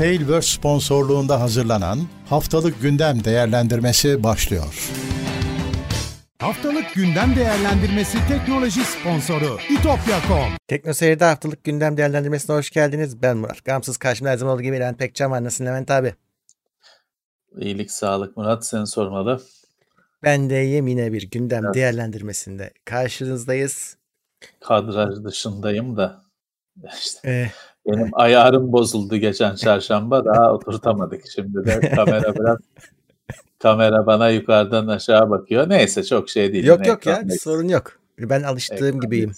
[0.00, 4.90] Tailverse sponsorluğunda hazırlanan Haftalık Gündem Değerlendirmesi başlıyor.
[6.38, 10.52] Haftalık gündem değerlendirmesi teknoloji sponsoru itopya.com.
[10.68, 13.22] Teknoseyir'de haftalık gündem değerlendirmesine hoş geldiniz.
[13.22, 13.64] Ben Murat.
[13.64, 15.44] Gamsız karşımda her zaman olduğu gibi Levent Pekcan var.
[15.44, 16.14] Nasılsın Levent abi?
[17.56, 18.66] İyilik, sağlık Murat.
[18.66, 19.42] Seni sormalı.
[20.22, 21.74] Ben de yine bir gündem evet.
[21.74, 23.96] değerlendirmesinde karşınızdayız.
[24.60, 26.22] Kadraj dışındayım da.
[26.98, 27.50] İşte ee,
[27.86, 30.24] benim ayarım bozuldu geçen çarşamba.
[30.24, 31.22] Daha oturtamadık.
[31.34, 32.58] Şimdi de kamera biraz
[33.58, 35.68] kamera bana yukarıdan aşağı bakıyor.
[35.68, 36.64] Neyse çok şey değil.
[36.64, 37.98] Yok yok ya sorun yok.
[38.18, 39.32] Ben alıştığım Ekran gibiyim.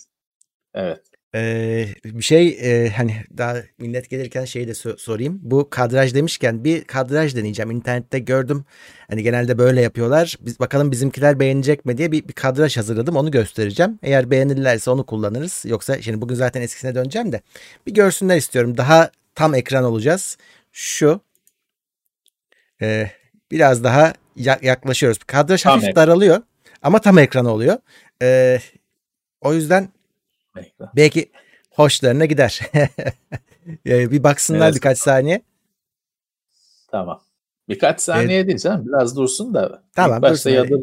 [0.74, 1.11] Evet.
[1.34, 5.40] Ee, bir şey e, hani daha millet gelirken şeyi de so- sorayım.
[5.42, 7.70] Bu kadraj demişken bir kadraj deneyeceğim.
[7.70, 8.64] İnternette gördüm.
[9.08, 10.36] Hani genelde böyle yapıyorlar.
[10.40, 13.16] Biz bakalım bizimkiler beğenecek mi diye bir, bir kadraj hazırladım.
[13.16, 13.98] Onu göstereceğim.
[14.02, 15.64] Eğer beğenirlerse onu kullanırız.
[15.66, 17.40] Yoksa şimdi bugün zaten eskisine döneceğim de.
[17.86, 18.76] Bir görsünler istiyorum.
[18.76, 20.36] Daha tam ekran olacağız.
[20.72, 21.20] Şu.
[22.82, 23.10] Ee,
[23.50, 24.14] biraz daha
[24.62, 25.18] yaklaşıyoruz.
[25.18, 26.06] Kadraj tam hafif ekran.
[26.06, 26.42] daralıyor.
[26.82, 27.78] Ama tam ekran oluyor.
[28.22, 28.60] Ee,
[29.40, 29.88] o yüzden
[30.56, 30.84] Bekle.
[30.96, 31.30] Belki
[31.70, 32.60] hoşlarına gider.
[33.86, 34.74] bir baksınlar evet.
[34.74, 35.42] birkaç saniye.
[36.90, 37.22] Tamam.
[37.68, 38.48] Birkaç saniye evet.
[38.48, 38.86] değil canım.
[38.86, 39.82] Biraz dursun da.
[39.94, 40.16] Tamam.
[40.16, 40.80] İlk başta yadır,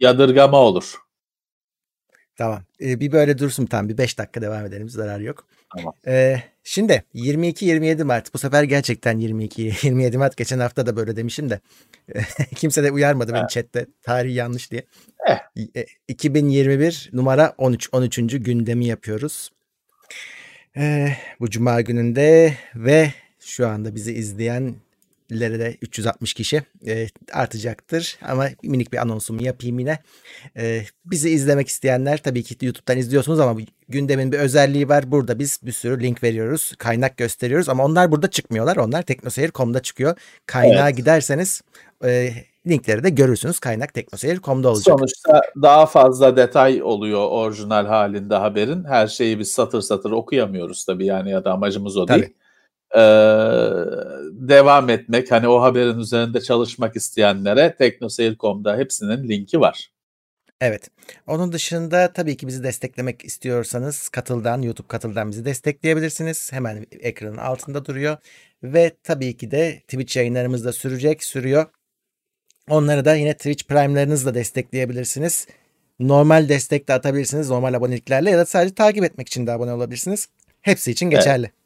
[0.00, 0.94] yadırgama olur.
[2.36, 2.62] Tamam.
[2.80, 3.88] Ee, bir böyle dursun tam.
[3.88, 4.88] Bir 5 dakika devam edelim.
[4.88, 5.46] Zarar yok.
[5.76, 5.94] Tamam.
[6.06, 8.34] Ee, şimdi 22-27 Mart.
[8.34, 10.36] Bu sefer gerçekten 22-27 Mart.
[10.36, 11.60] Geçen hafta da böyle demişim de.
[12.54, 13.86] Kimse de uyarmadı beni chatte.
[14.02, 14.84] Tarih yanlış diye.
[15.28, 15.84] Eh.
[16.08, 17.88] 2021 numara 13.
[17.92, 18.16] 13.
[18.16, 19.50] gündemi yapıyoruz.
[20.76, 24.74] Ee, bu cuma gününde ve şu anda bizi izleyen
[25.32, 28.18] lere de 360 kişi e, artacaktır.
[28.22, 29.98] Ama minik bir anonsumu yapayım yine.
[30.56, 35.10] E, bizi izlemek isteyenler tabii ki YouTube'dan izliyorsunuz ama gündemin bir özelliği var.
[35.10, 36.72] Burada biz bir sürü link veriyoruz.
[36.78, 38.76] Kaynak gösteriyoruz ama onlar burada çıkmıyorlar.
[38.76, 40.16] Onlar teknoseyir.com'da çıkıyor.
[40.46, 40.96] Kaynağa evet.
[40.96, 41.62] giderseniz
[42.04, 42.32] e,
[42.66, 43.58] linkleri de görürsünüz.
[43.58, 44.98] Kaynak teknoseyir.com'da olacak.
[44.98, 48.84] Sonuçta daha fazla detay oluyor orijinal halinde haberin.
[48.84, 52.34] Her şeyi biz satır satır okuyamıyoruz tabii yani ya da amacımız o değil.
[52.96, 53.02] E,
[54.32, 59.92] devam etmek hani o haberin üzerinde çalışmak isteyenlere teknoseyir.com'da hepsinin linki var.
[60.60, 60.88] Evet.
[61.26, 66.52] Onun dışında tabii ki bizi desteklemek istiyorsanız Katıl'dan, YouTube Katıl'dan bizi destekleyebilirsiniz.
[66.52, 68.16] Hemen ekranın altında duruyor.
[68.62, 71.66] Ve tabii ki de Twitch yayınlarımız da sürecek, sürüyor.
[72.68, 75.46] Onları da yine Twitch Prime'larınızla destekleyebilirsiniz.
[76.00, 80.28] Normal destek de atabilirsiniz normal aboneliklerle ya da sadece takip etmek için de abone olabilirsiniz.
[80.60, 81.46] Hepsi için geçerli.
[81.46, 81.61] Evet.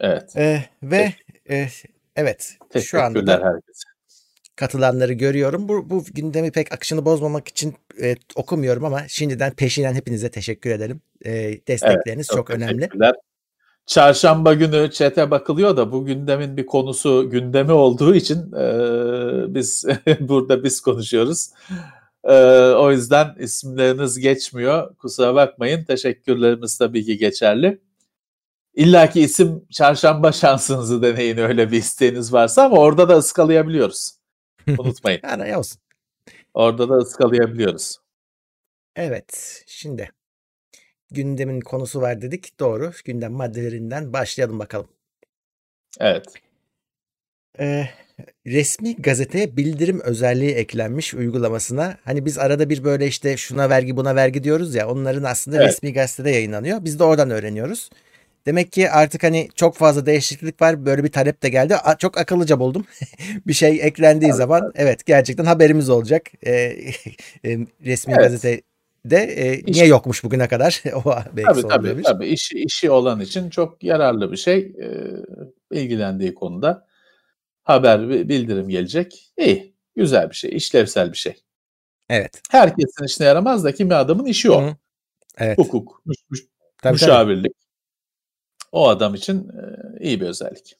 [0.00, 0.36] Evet.
[0.36, 1.14] Ee, ve
[1.50, 1.68] e,
[2.16, 3.88] evet şu anda da herkese.
[4.56, 5.68] katılanları görüyorum.
[5.68, 11.00] Bu, bu gündemi pek akışını bozmamak için e, okumuyorum ama şimdiden peşinen hepinize teşekkür ederim.
[11.24, 11.32] E,
[11.68, 12.88] destekleriniz evet, çok, çok önemli.
[13.86, 19.84] Çarşamba günü çete bakılıyor da bu gündemin bir konusu gündemi olduğu için e, biz
[20.20, 21.50] burada biz konuşuyoruz.
[22.24, 24.96] E, o yüzden isimleriniz geçmiyor.
[24.96, 25.84] Kusura bakmayın.
[25.84, 27.78] Teşekkürlerimiz tabii ki geçerli.
[28.78, 34.18] İlla ki isim çarşamba şansınızı deneyin öyle bir isteğiniz varsa ama orada da ıskalayabiliyoruz.
[34.78, 35.20] Unutmayın.
[35.22, 35.80] yani olsun.
[36.54, 37.98] Orada da ıskalayabiliyoruz.
[38.96, 39.62] Evet.
[39.66, 40.10] Şimdi
[41.10, 42.60] gündemin konusu var dedik.
[42.60, 42.92] Doğru.
[43.04, 44.88] Gündem maddelerinden başlayalım bakalım.
[46.00, 46.26] Evet.
[47.58, 47.88] Ee,
[48.46, 51.98] resmi gazeteye bildirim özelliği eklenmiş uygulamasına.
[52.04, 55.68] Hani biz arada bir böyle işte şuna vergi buna vergi diyoruz ya onların aslında evet.
[55.68, 56.84] resmi gazetede yayınlanıyor.
[56.84, 57.90] Biz de oradan öğreniyoruz.
[58.48, 60.86] Demek ki artık hani çok fazla değişiklik var.
[60.86, 61.76] Böyle bir talep de geldi.
[61.98, 62.86] Çok akıllıca buldum.
[63.46, 66.22] bir şey eklendiği evet, zaman evet gerçekten haberimiz olacak.
[66.42, 68.22] E, e, resmi evet.
[68.22, 68.62] gazete
[69.04, 70.82] de e, niye yokmuş bugüne kadar?
[71.04, 72.26] o belki tabii, tabii, tabii.
[72.26, 74.58] İşi, işi olan için çok yararlı bir şey.
[74.58, 74.88] E,
[75.80, 76.86] ilgilendiği konuda
[77.64, 79.32] haber bildirim gelecek.
[79.38, 81.34] İyi, güzel bir şey, işlevsel bir şey.
[82.10, 82.42] Evet.
[82.50, 84.62] Herkesin işine yaramaz da kimi adamın işi o.
[84.62, 84.76] Hı.
[85.38, 85.58] Evet.
[85.58, 86.40] Hukuk, müş, müş,
[86.82, 87.52] tabii, müşavirlik.
[87.52, 87.67] Tabii
[88.72, 89.50] o adam için
[90.00, 90.76] iyi bir özellik.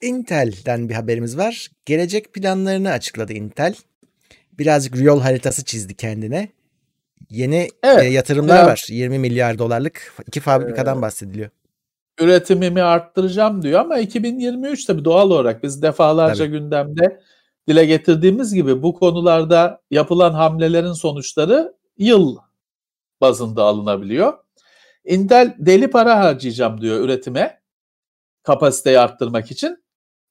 [0.00, 1.68] Intel'den bir haberimiz var.
[1.86, 3.74] Gelecek planlarını açıkladı Intel.
[4.52, 6.48] Birazcık yol haritası çizdi kendine.
[7.30, 8.86] Yeni evet, e, yatırımlar ya, var.
[8.88, 11.50] 20 milyar dolarlık iki fabrikadan e, bahsediliyor.
[12.20, 16.58] Üretimimi arttıracağım diyor ama 2023 tabii doğal olarak biz defalarca tabii.
[16.58, 17.20] gündemde
[17.68, 22.36] dile getirdiğimiz gibi bu konularda yapılan hamlelerin sonuçları yıl
[23.20, 24.32] bazında alınabiliyor.
[25.04, 27.62] Intel deli para harcayacağım diyor üretime
[28.42, 29.84] kapasiteyi arttırmak için.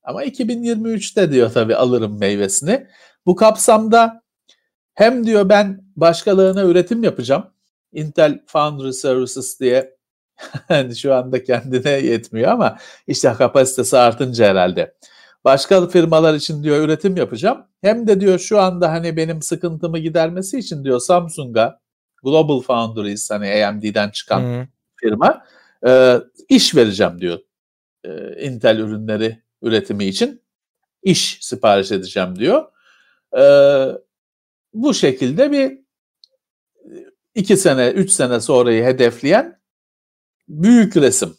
[0.04, 2.88] Ama 2023'te diyor tabii alırım meyvesini.
[3.26, 4.24] Bu kapsamda
[4.94, 7.54] hem diyor ben başkalarına üretim yapacağım.
[7.94, 9.98] Intel Foundry Services diye
[10.68, 12.78] hani şu anda kendine yetmiyor ama
[13.08, 14.96] işte kapasitesi artınca herhalde.
[15.44, 17.66] Başka firmalar için diyor üretim yapacağım.
[17.82, 21.81] Hem de diyor şu anda hani benim sıkıntımı gidermesi için diyor Samsung'a
[22.24, 24.68] Global Foundries hani AMD'den çıkan hmm.
[24.96, 25.46] firma
[25.88, 26.18] e,
[26.50, 27.40] iş vereceğim diyor.
[28.04, 30.42] E, Intel ürünleri üretimi için
[31.04, 32.66] iş sipariş edeceğim diyor.
[33.38, 33.44] E,
[34.74, 35.82] bu şekilde bir
[37.36, 39.62] iki sene, üç sene sonrayı hedefleyen
[40.48, 41.38] büyük resim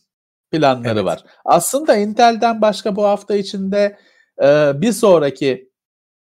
[0.51, 1.05] planları evet.
[1.05, 1.25] var.
[1.45, 3.99] Aslında Intel'den başka bu hafta içinde
[4.43, 5.72] e, bir sonraki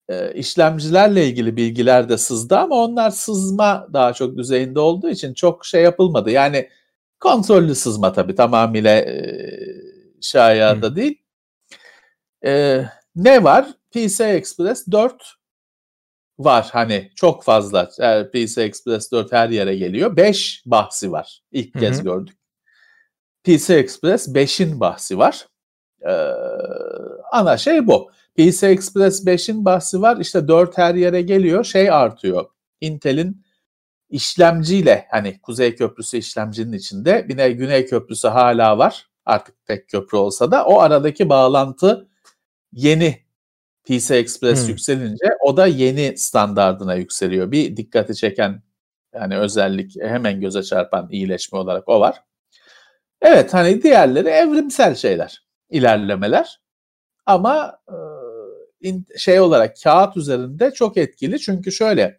[0.09, 5.65] e, işlemcilerle ilgili bilgiler de sızdı ama onlar sızma daha çok düzeyinde olduğu için çok
[5.65, 6.31] şey yapılmadı.
[6.31, 6.69] Yani
[7.19, 9.35] kontrollü sızma tabii tamamıyla e,
[10.21, 11.21] şayada değil.
[12.45, 12.83] E,
[13.15, 13.67] ne var?
[13.91, 15.13] PCI Express 4
[16.39, 17.89] var hani çok fazla.
[17.97, 20.17] Yani PCI Express 4 her yere geliyor.
[20.17, 21.41] 5 bahsi var.
[21.51, 21.83] İlk Hı-hı.
[21.83, 22.37] kez gördük.
[23.43, 25.47] PC Express 5'in bahsi var.
[26.01, 26.11] Ee,
[27.31, 28.11] ana şey bu.
[28.37, 30.17] PC Express 5'in bahsi var.
[30.17, 31.63] İşte 4 her yere geliyor.
[31.63, 32.45] Şey artıyor.
[32.81, 33.45] Intel'in
[34.09, 39.09] işlemciyle hani Kuzey Köprüsü işlemcinin içinde bir de Güney Köprüsü hala var.
[39.25, 42.07] Artık tek köprü olsa da o aradaki bağlantı
[42.71, 43.27] yeni
[43.83, 44.69] PC Express hmm.
[44.69, 47.51] yükselince o da yeni standardına yükseliyor.
[47.51, 48.61] Bir dikkati çeken
[49.13, 52.23] yani özellik hemen göze çarpan iyileşme olarak o var.
[53.21, 56.61] Evet hani diğerleri evrimsel şeyler, ilerlemeler.
[57.25, 57.95] Ama e,
[59.17, 61.39] şey olarak kağıt üzerinde çok etkili.
[61.39, 62.17] Çünkü şöyle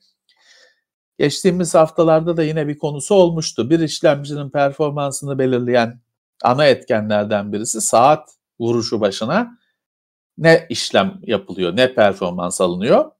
[1.18, 3.70] geçtiğimiz haftalarda da yine bir konusu olmuştu.
[3.70, 6.00] Bir işlemcinin performansını belirleyen
[6.42, 8.28] ana etkenlerden birisi saat
[8.60, 9.58] vuruşu başına
[10.38, 13.10] ne işlem yapılıyor, ne performans alınıyor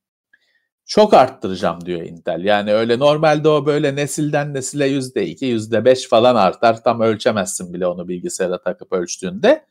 [0.89, 2.45] çok arttıracağım diyor Intel.
[2.45, 6.83] Yani öyle normalde o böyle nesilden nesile yüzde iki, yüzde beş falan artar.
[6.83, 9.67] Tam ölçemezsin bile onu bilgisayara takıp ölçtüğünde.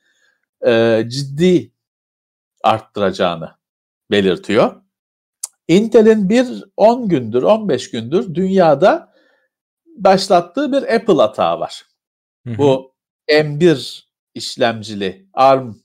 [0.65, 1.71] Ee, ciddi
[2.63, 3.56] arttıracağını
[4.11, 4.81] belirtiyor.
[5.67, 9.13] Intel'in bir 10 gündür, 15 gündür dünyada
[9.85, 11.83] başlattığı bir Apple hata var.
[12.47, 12.57] Hı hı.
[12.57, 12.95] Bu
[13.29, 15.75] M1 işlemcili ARM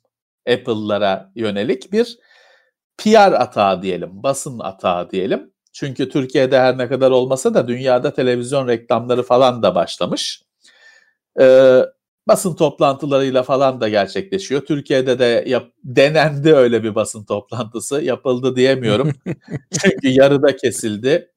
[0.49, 2.19] Apple'lara yönelik bir
[2.99, 5.53] PR atağı diyelim, basın atağı diyelim.
[5.73, 10.43] Çünkü Türkiye'de her ne kadar olmasa da dünyada televizyon reklamları falan da başlamış.
[11.41, 11.83] Ee,
[12.29, 14.61] basın toplantılarıyla falan da gerçekleşiyor.
[14.67, 18.03] Türkiye'de de yap, denendi öyle bir basın toplantısı.
[18.03, 19.13] Yapıldı diyemiyorum.
[19.83, 21.29] Çünkü yarıda kesildi.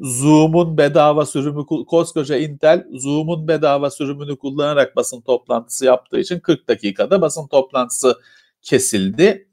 [0.00, 7.20] Zoom'un bedava sürümü koskoca Intel Zoom'un bedava sürümünü kullanarak basın toplantısı yaptığı için 40 dakikada
[7.20, 8.14] basın toplantısı
[8.62, 9.48] kesildi.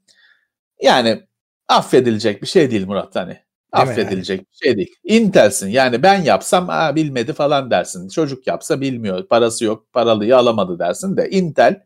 [0.82, 1.22] Yani
[1.68, 3.47] affedilecek bir şey değil Murat hani.
[3.72, 4.46] Affedilecek yani?
[4.52, 4.94] bir şey değil.
[5.04, 8.08] Intel'sin yani ben yapsam Aa, bilmedi falan dersin.
[8.08, 11.82] Çocuk yapsa bilmiyor parası yok paralıyı alamadı dersin de Intel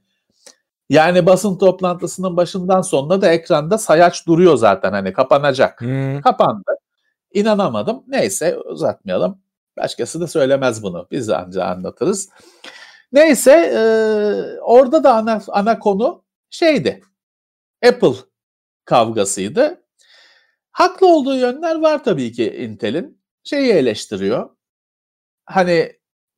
[0.88, 5.80] yani basın toplantısının başından sonuna da ekranda sayaç duruyor zaten hani kapanacak.
[5.80, 6.20] Hmm.
[6.20, 6.70] Kapandı.
[7.32, 8.02] İnanamadım.
[8.06, 9.38] Neyse uzatmayalım.
[9.76, 11.06] Başkası da söylemez bunu.
[11.10, 12.28] Biz ancak anlatırız.
[13.12, 13.80] Neyse e,
[14.60, 17.02] orada da ana, ana konu şeydi.
[17.86, 18.14] Apple
[18.84, 19.81] kavgasıydı.
[20.72, 23.22] Haklı olduğu yönler var tabii ki Intel'in.
[23.44, 24.50] Şeyi eleştiriyor.
[25.44, 25.92] Hani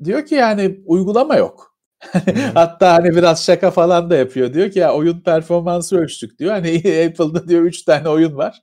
[0.05, 1.77] diyor ki yani uygulama yok.
[2.55, 4.55] Hatta hani biraz şaka falan da yapıyor.
[4.55, 6.51] Diyor ki ya oyun performansı ölçtük diyor.
[6.53, 6.69] Hani
[7.09, 8.63] Apple'da diyor 3 tane oyun var.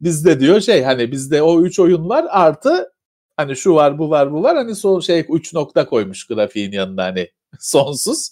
[0.00, 2.92] Bizde diyor şey hani bizde o 3 oyun var artı
[3.36, 7.04] hani şu var bu var bu var hani son şey 3 nokta koymuş grafiğin yanında
[7.04, 7.28] hani
[7.60, 8.30] sonsuz.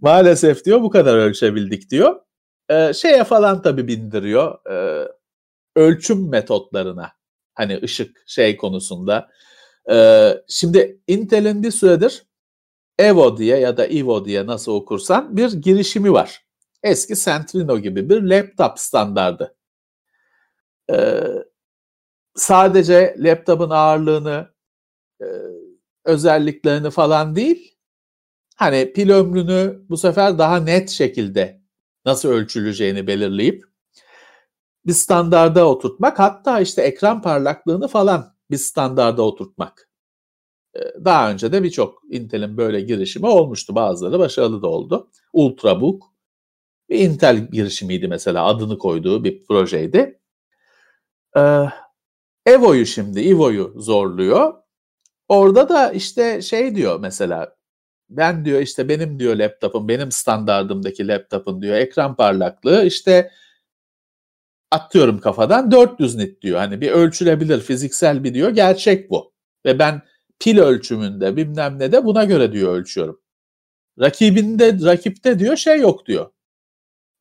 [0.00, 2.20] Maalesef diyor bu kadar ölçebildik diyor
[2.70, 4.70] e, şeye falan tabii bindiriyor.
[4.70, 5.08] E,
[5.76, 7.12] ölçüm metotlarına.
[7.54, 9.30] Hani ışık şey konusunda.
[9.90, 12.24] E, şimdi Intel'in bir süredir
[12.98, 16.46] Evo diye ya da Evo diye nasıl okursan bir girişimi var.
[16.82, 19.56] Eski Centrino gibi bir laptop standardı.
[20.92, 21.22] Ee,
[22.34, 24.48] sadece laptopun ağırlığını,
[25.22, 25.26] e,
[26.04, 27.76] özelliklerini falan değil,
[28.56, 31.62] hani pil ömrünü bu sefer daha net şekilde
[32.04, 33.64] nasıl ölçüleceğini belirleyip
[34.90, 39.88] bir standarda oturtmak hatta işte ekran parlaklığını falan bir standarda oturtmak.
[40.76, 43.74] Ee, daha önce de birçok Intel'in böyle girişimi olmuştu.
[43.74, 45.10] Bazıları başarılı da oldu.
[45.32, 46.02] Ultrabook
[46.88, 50.20] bir Intel girişimiydi mesela adını koyduğu bir projeydi.
[51.36, 51.64] Ee,
[52.46, 54.54] Evo'yu şimdi, Evo'yu zorluyor.
[55.28, 57.56] Orada da işte şey diyor mesela
[58.08, 63.30] ben diyor işte benim diyor laptopum, benim standardımdaki laptopun diyor ekran parlaklığı işte
[64.70, 66.58] atıyorum kafadan 400 nit diyor.
[66.58, 69.32] Hani bir ölçülebilir fiziksel bir diyor gerçek bu.
[69.66, 70.02] Ve ben
[70.40, 73.20] pil ölçümünde bilmem ne de buna göre diyor ölçüyorum.
[74.00, 76.30] Rakibinde rakipte diyor şey yok diyor.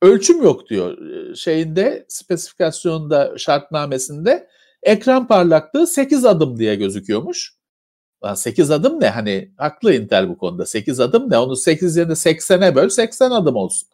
[0.02, 0.98] Ölçüm yok diyor.
[1.36, 4.50] Şeyinde spesifikasyonda şartnamesinde
[4.84, 7.54] ekran parlaklığı 8 adım diye gözüküyormuş.
[8.36, 9.10] 8 adım ne?
[9.10, 10.66] Hani haklı Intel bu konuda.
[10.66, 11.38] 8 adım ne?
[11.38, 13.90] Onu 8 yerine 80'e böl 80 adım olsun.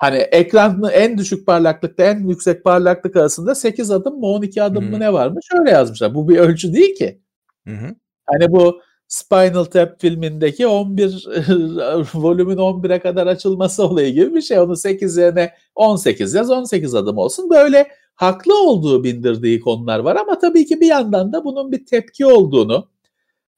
[0.00, 4.90] Hani ekranın en düşük parlaklıkta en yüksek parlaklık arasında 8 adım mı 12 adım Hı-hı.
[4.90, 6.14] mı ne varmış öyle yazmışlar.
[6.14, 7.20] Bu bir ölçü değil ki.
[7.68, 7.94] Hı-hı.
[8.26, 11.10] Hani bu Spinal Tap filmindeki 11
[12.14, 14.60] volümün 11'e kadar açılması olayı gibi bir şey.
[14.60, 17.50] Onu 8 yerine 18 yaz 18 adım olsun.
[17.50, 22.26] Böyle haklı olduğu bindirdiği konular var ama tabii ki bir yandan da bunun bir tepki
[22.26, 22.88] olduğunu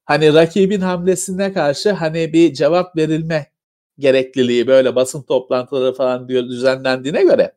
[0.05, 3.52] hani rakibin hamlesine karşı hani bir cevap verilme
[3.99, 7.53] gerekliliği böyle basın toplantıları falan diyor düzenlendiğine göre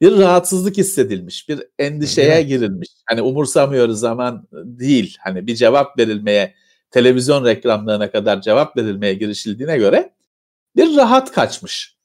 [0.00, 2.88] bir rahatsızlık hissedilmiş, bir endişeye girilmiş.
[3.06, 5.16] Hani umursamıyoruz zaman değil.
[5.20, 6.54] Hani bir cevap verilmeye,
[6.90, 10.12] televizyon reklamlarına kadar cevap verilmeye girişildiğine göre
[10.76, 11.96] bir rahat kaçmış.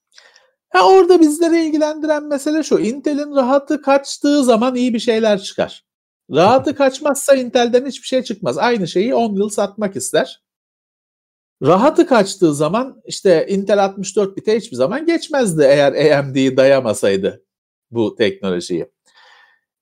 [0.69, 2.79] Ha orada bizleri ilgilendiren mesele şu.
[2.79, 5.85] Intel'in rahatı kaçtığı zaman iyi bir şeyler çıkar.
[6.31, 8.57] Rahatı kaçmazsa Intel'den hiçbir şey çıkmaz.
[8.57, 10.44] Aynı şeyi 10 yıl satmak ister.
[11.63, 17.43] Rahatı kaçtığı zaman işte Intel 64 bite hiçbir zaman geçmezdi eğer AMD'yi dayamasaydı
[17.91, 18.87] bu teknolojiyi.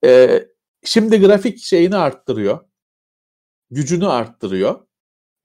[0.06, 0.48] Ee,
[0.84, 2.60] şimdi grafik şeyini arttırıyor.
[3.72, 4.88] Gücünü arttırıyor.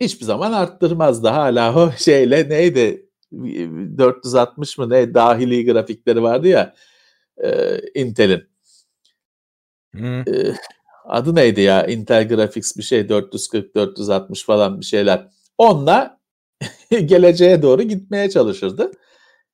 [0.00, 1.28] Hiçbir zaman arttırmazdı.
[1.28, 6.74] Hala o şeyle neydi 460 mı ne dahili grafikleri vardı ya
[7.44, 8.48] e, Intel'in.
[9.94, 10.20] Hmm.
[10.20, 10.54] E,
[11.04, 11.86] adı neydi ya?
[11.86, 15.28] Intel Graphics bir şey 440 460 falan bir şeyler.
[15.58, 16.17] Onunla
[16.90, 18.92] geleceğe doğru gitmeye çalışırdı.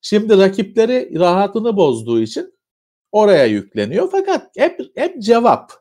[0.01, 2.55] Şimdi rakipleri rahatını bozduğu için
[3.13, 5.73] oraya yükleniyor fakat hep hep cevap.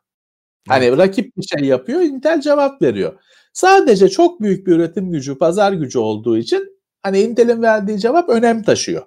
[0.67, 0.97] Hani evet.
[0.97, 3.19] rakip bir şey yapıyor, Intel cevap veriyor.
[3.53, 8.63] Sadece çok büyük bir üretim gücü, pazar gücü olduğu için hani Intel'in verdiği cevap önem
[8.63, 9.01] taşıyor.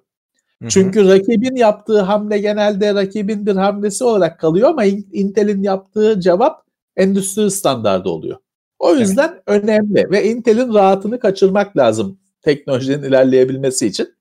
[0.62, 0.68] Hı-hı.
[0.68, 7.50] Çünkü rakibin yaptığı hamle genelde rakibin bir hamlesi olarak kalıyor ama Intel'in yaptığı cevap endüstri
[7.50, 8.36] standardı oluyor.
[8.78, 9.64] O yüzden evet.
[9.64, 14.16] önemli ve Intel'in rahatını kaçırmak lazım teknolojinin ilerleyebilmesi için.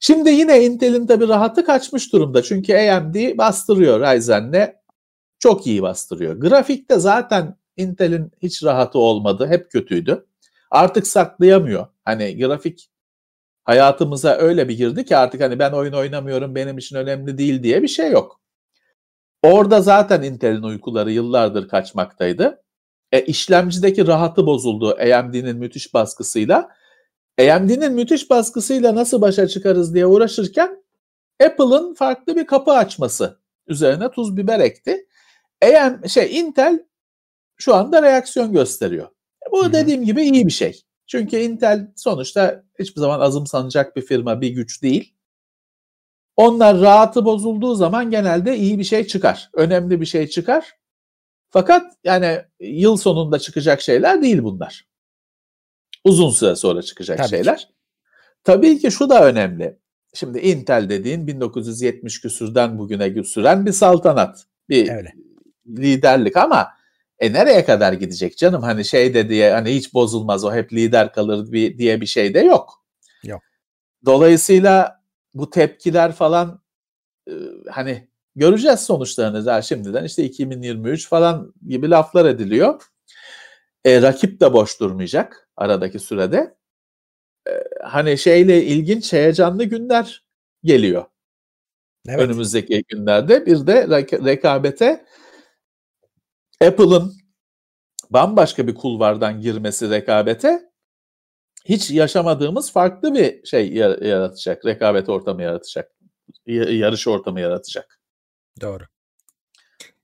[0.00, 2.42] Şimdi yine Intel'in tabi rahatı kaçmış durumda.
[2.42, 4.74] Çünkü AMD bastırıyor Ryzen'le.
[5.38, 6.36] Çok iyi bastırıyor.
[6.36, 9.46] Grafikte zaten Intel'in hiç rahatı olmadı.
[9.46, 10.26] Hep kötüydü.
[10.70, 11.86] Artık saklayamıyor.
[12.04, 12.90] Hani grafik
[13.64, 17.82] hayatımıza öyle bir girdi ki artık hani ben oyun oynamıyorum benim için önemli değil diye
[17.82, 18.40] bir şey yok.
[19.42, 22.62] Orada zaten Intel'in uykuları yıllardır kaçmaktaydı.
[23.12, 26.68] E, işlemcideki rahatı bozuldu AMD'nin müthiş baskısıyla.
[27.40, 30.84] AMD'nin müthiş baskısıyla nasıl başa çıkarız diye uğraşırken
[31.44, 35.06] Apple'ın farklı bir kapı açması üzerine tuz biber ekti.
[35.64, 36.84] AM şey Intel
[37.56, 39.08] şu anda reaksiyon gösteriyor.
[39.52, 39.72] Bu Hı-hı.
[39.72, 40.82] dediğim gibi iyi bir şey.
[41.06, 45.14] Çünkü Intel sonuçta hiçbir zaman azımsanacak bir firma, bir güç değil.
[46.36, 49.50] Onlar rahatı bozulduğu zaman genelde iyi bir şey çıkar.
[49.52, 50.79] Önemli bir şey çıkar.
[51.50, 54.86] Fakat yani yıl sonunda çıkacak şeyler değil bunlar.
[56.04, 57.58] Uzun süre sonra çıkacak Tabii şeyler.
[57.58, 57.64] Ki.
[58.44, 59.78] Tabii ki şu da önemli.
[60.14, 65.12] Şimdi Intel dediğin 1970 küsürden bugüne süren bir saltanat, bir Öyle.
[65.68, 66.68] liderlik ama
[67.18, 68.62] e nereye kadar gidecek canım?
[68.62, 72.34] Hani şey de diye hani hiç bozulmaz o hep lider kalır bir, diye bir şey
[72.34, 72.84] de yok.
[73.24, 73.42] Yok.
[74.04, 75.02] Dolayısıyla
[75.34, 76.62] bu tepkiler falan
[77.28, 77.32] e,
[77.70, 82.82] hani göreceğiz sonuçlarını daha şimdiden işte 2023 falan gibi laflar ediliyor.
[83.84, 86.56] E, rakip de boş durmayacak aradaki sürede.
[87.48, 87.52] E,
[87.84, 90.24] hani şeyle ilginç heyecanlı günler
[90.64, 91.04] geliyor.
[92.08, 92.20] Evet.
[92.20, 93.88] Önümüzdeki günlerde bir de
[94.24, 95.04] rekabete
[96.64, 97.12] Apple'ın
[98.10, 100.70] bambaşka bir kulvardan girmesi rekabete
[101.64, 104.66] hiç yaşamadığımız farklı bir şey yaratacak.
[104.66, 105.92] Rekabet ortamı yaratacak.
[106.46, 107.99] Yarış ortamı yaratacak.
[108.60, 108.84] Doğru.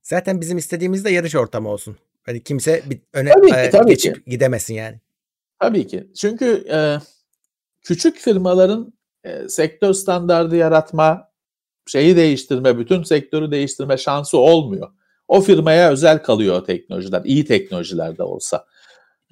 [0.02, 1.96] Zaten bizim istediğimiz de yarış ortamı olsun.
[2.26, 4.30] Hani kimse bir öne tabii ki, tabii geçip ki.
[4.30, 5.00] gidemesin yani.
[5.60, 6.06] Tabii ki.
[6.16, 6.98] Çünkü e,
[7.82, 8.92] küçük firmaların
[9.24, 11.28] e, sektör standardı yaratma,
[11.86, 14.90] şeyi değiştirme, bütün sektörü değiştirme şansı olmuyor.
[15.28, 17.22] O firmaya özel kalıyor o teknolojiler.
[17.24, 18.66] iyi teknolojiler de olsa.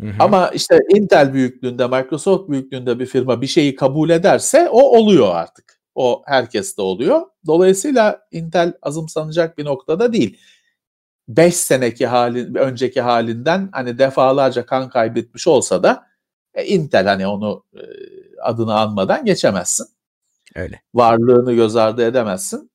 [0.01, 0.13] Hı hı.
[0.19, 5.64] Ama işte Intel büyüklüğünde, Microsoft büyüklüğünde bir firma bir şeyi kabul ederse o oluyor artık.
[5.95, 7.23] O herkeste oluyor.
[7.47, 10.39] Dolayısıyla Intel azımsanacak bir noktada değil.
[11.29, 16.07] 5 seneki hali, önceki halinden hani defalarca kan kaybetmiş olsa da
[16.55, 17.83] e, Intel hani onu e,
[18.43, 19.87] adını anmadan geçemezsin.
[20.55, 20.83] Öyle.
[20.95, 22.71] Varlığını göz ardı edemezsin.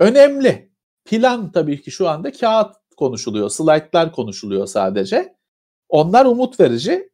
[0.00, 0.70] Önemli.
[1.04, 5.36] Plan tabii ki şu anda kağıt konuşuluyor, slaytlar konuşuluyor sadece.
[5.88, 7.10] Onlar umut verici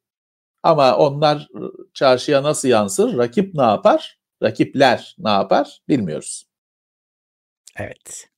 [0.62, 1.48] ama onlar
[1.94, 6.46] çarşıya nasıl yansır, rakip ne yapar, rakipler ne yapar bilmiyoruz.
[7.78, 8.28] Evet.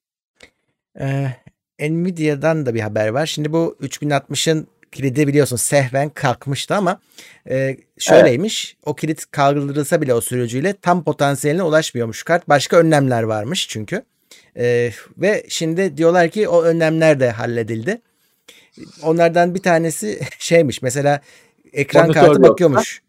[1.00, 1.30] Ee,
[1.80, 3.26] Nvidia'dan da bir haber var.
[3.26, 7.00] Şimdi bu 3060'ın kilidi biliyorsun sehven kalkmıştı ama
[7.50, 8.74] e, şöyleymiş.
[8.74, 8.86] Evet.
[8.86, 12.48] O kilit kaldırılsa bile o sürücüyle tam potansiyeline ulaşmıyormuş kart.
[12.48, 14.02] Başka önlemler varmış çünkü.
[14.56, 18.00] E, ve şimdi diyorlar ki o önlemler de halledildi.
[19.02, 21.20] Onlardan bir tanesi şeymiş mesela
[21.72, 23.02] ekran Monitör kartı bakıyormuş.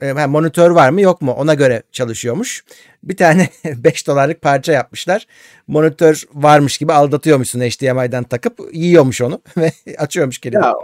[0.00, 2.64] E, monitör var mı yok mu ona göre çalışıyormuş.
[3.02, 5.26] Bir tane 5 dolarlık parça yapmışlar.
[5.66, 10.56] Monitör varmış gibi aldatıyormuşsun HDMI'den takıp yiyormuş onu ve açıyormuş kilidi.
[10.56, 10.74] Ya,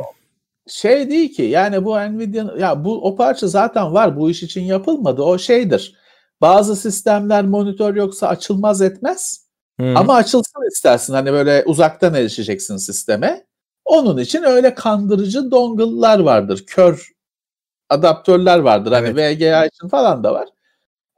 [0.68, 4.62] şey değil ki yani bu Nvidia ya bu o parça zaten var bu iş için
[4.62, 5.96] yapılmadı o şeydir.
[6.40, 9.46] Bazı sistemler monitör yoksa açılmaz etmez.
[9.78, 9.96] Hmm.
[9.96, 13.46] Ama açılsın istersin hani böyle uzaktan erişeceksin sisteme.
[13.84, 16.64] Onun için öyle kandırıcı dongle'lar vardır.
[16.66, 17.15] Kör
[17.88, 18.92] adaptörler vardır.
[18.92, 19.40] Hani evet.
[19.40, 20.48] VGA için falan da var.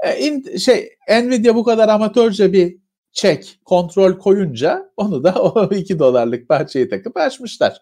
[0.04, 2.76] E, in, şey Nvidia bu kadar amatörce bir
[3.12, 7.80] çek, kontrol koyunca onu da o 2 dolarlık parçayı takıp açmışlar.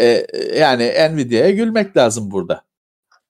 [0.00, 0.26] E,
[0.58, 2.66] yani Nvidia'ya gülmek lazım burada.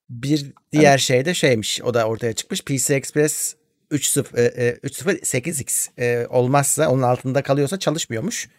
[0.09, 1.81] Bir diğer yani, şey de şeymiş.
[1.81, 2.65] O da ortaya çıkmış.
[2.65, 3.55] PC Express
[3.91, 8.49] 3.0 e, e, olmazsa onun altında kalıyorsa çalışmıyormuş.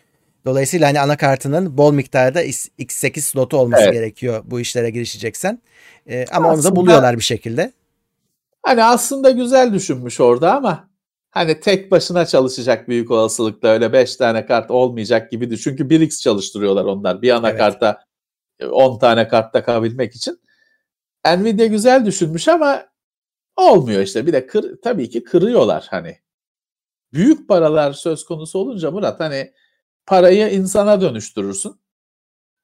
[0.48, 3.92] Dolayısıyla hani anakartının bol miktarda X8 slotu olması evet.
[3.92, 5.62] gerekiyor bu işlere girişeceksen.
[6.06, 7.72] E, ama aslında, onu da buluyorlar bir şekilde.
[8.62, 10.88] Hani aslında güzel düşünmüş orada ama
[11.30, 16.84] hani tek başına çalışacak büyük olasılıkla öyle 5 tane kart olmayacak gibi Çünkü 1x çalıştırıyorlar
[16.84, 18.02] onlar bir anakarta
[18.60, 18.72] evet.
[18.72, 20.40] 10 tane kart takabilmek için.
[21.26, 22.86] Nvidia güzel düşünmüş ama
[23.56, 24.26] olmuyor işte.
[24.26, 26.18] Bir de kır, tabii ki kırıyorlar hani.
[27.12, 29.52] Büyük paralar söz konusu olunca Murat hani
[30.08, 31.76] parayı insana dönüştürürsün.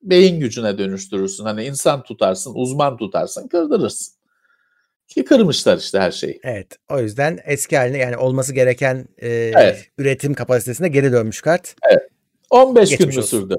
[0.02, 1.44] Beyin gücüne dönüştürürsün.
[1.44, 4.14] Hani insan tutarsın, uzman tutarsın, kırdırırsın.
[5.08, 6.40] Ki kırmışlar işte her şeyi.
[6.44, 6.66] Evet.
[6.90, 9.90] O yüzden eski haline yani olması gereken e, evet.
[9.98, 11.74] üretim kapasitesine geri dönmüş kart.
[11.90, 12.08] Evet.
[12.50, 13.56] 15 Geçmiş gün mü sürdü?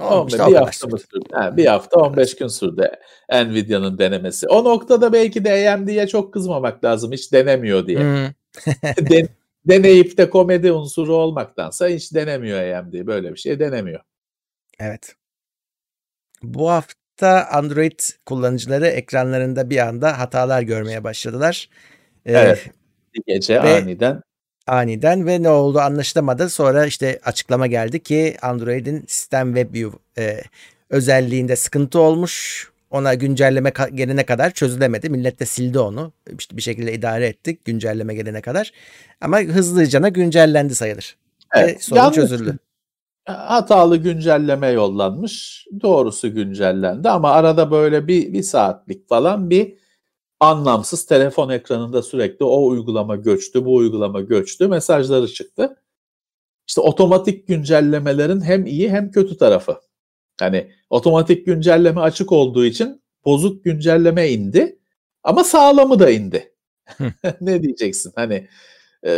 [0.00, 1.24] 15, işte bir hafta mı sürdü?
[1.32, 2.90] Ha, bir hafta 15 gün sürdü
[3.32, 4.48] Nvidia'nın denemesi.
[4.48, 7.12] O noktada belki de AMD'ye çok kızmamak lazım.
[7.12, 7.98] Hiç denemiyor diye.
[7.98, 8.26] Hmm.
[9.10, 9.28] Den,
[9.64, 13.06] deneyip de komedi unsuru olmaktansa hiç denemiyor AMD.
[13.06, 14.00] Böyle bir şey denemiyor.
[14.80, 15.14] Evet.
[16.42, 21.68] Bu hafta Android kullanıcıları ekranlarında bir anda hatalar görmeye başladılar.
[22.26, 22.70] Ee, evet.
[23.14, 24.22] Bir gece ve aniden.
[24.66, 26.50] Aniden ve ne oldu anlaşılamadı.
[26.50, 30.42] Sonra işte açıklama geldi ki Android'in System WebView e,
[30.90, 32.71] özelliğinde sıkıntı olmuş.
[32.92, 35.10] Ona güncelleme gelene kadar çözülemedi.
[35.10, 36.12] Millet de sildi onu.
[36.38, 38.72] İşte bir şekilde idare ettik güncelleme gelene kadar.
[39.20, 41.16] Ama hızlıcana güncellendi sayılır.
[41.54, 41.76] Evet.
[41.76, 42.16] Ve sorun Yanlış.
[42.16, 42.58] çözüldü.
[43.24, 45.66] Hatalı güncelleme yollanmış.
[45.82, 49.74] Doğrusu güncellendi ama arada böyle bir, bir saatlik falan bir
[50.40, 55.76] anlamsız telefon ekranında sürekli o uygulama göçtü, bu uygulama göçtü mesajları çıktı.
[56.68, 59.80] İşte otomatik güncellemelerin hem iyi hem kötü tarafı.
[60.40, 64.78] Hani otomatik güncelleme açık olduğu için bozuk güncelleme indi
[65.22, 66.52] ama sağlamı da indi.
[67.40, 68.12] ne diyeceksin?
[68.16, 68.48] Hani
[69.06, 69.12] e,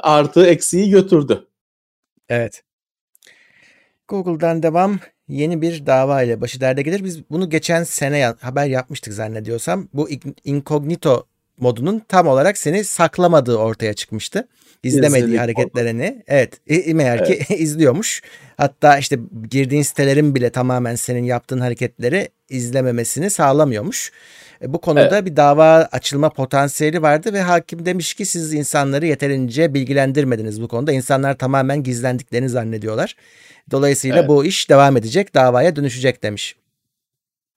[0.00, 1.46] artı eksiği götürdü.
[2.28, 2.62] Evet.
[4.08, 7.04] Google'dan devam yeni bir dava ile başı derde gelir.
[7.04, 9.88] Biz bunu geçen sene haber yapmıştık zannediyorsam.
[9.92, 10.08] Bu
[10.44, 11.26] incognito
[11.58, 14.48] modunun tam olarak seni saklamadığı ortaya çıkmıştı.
[14.82, 16.08] İzlemediği İzledik hareketlerini.
[16.08, 16.24] Oldu.
[16.26, 16.60] Evet.
[16.94, 17.48] Meğer evet.
[17.48, 18.22] ki izliyormuş.
[18.56, 19.18] Hatta işte
[19.50, 24.12] girdiğin sitelerin bile tamamen senin yaptığın hareketleri izlememesini sağlamıyormuş.
[24.62, 25.26] E, bu konuda evet.
[25.26, 30.92] bir dava açılma potansiyeli vardı ve hakim demiş ki siz insanları yeterince bilgilendirmediniz bu konuda.
[30.92, 33.16] İnsanlar tamamen gizlendiklerini zannediyorlar.
[33.70, 34.28] Dolayısıyla evet.
[34.28, 36.56] bu iş devam edecek, davaya dönüşecek demiş.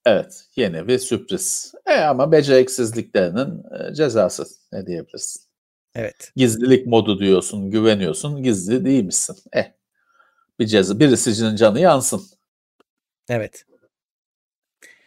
[0.05, 1.71] Evet, yeni bir sürpriz.
[1.85, 5.50] E ama beceriksizliklerinin e, cezası ne diyebilirsin?
[5.95, 6.31] Evet.
[6.35, 9.37] Gizlilik modu diyorsun, güveniyorsun, gizli değilmişsin.
[9.53, 9.71] Eh,
[10.59, 12.21] bir ceza, birisinin canı yansın.
[13.29, 13.65] Evet.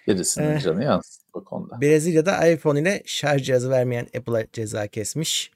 [0.07, 1.81] Birisinin ee, canı yansın bu konuda.
[1.81, 5.51] Brezilya'da iPhone ile şarj cihazı vermeyen Apple'a ceza kesmiş.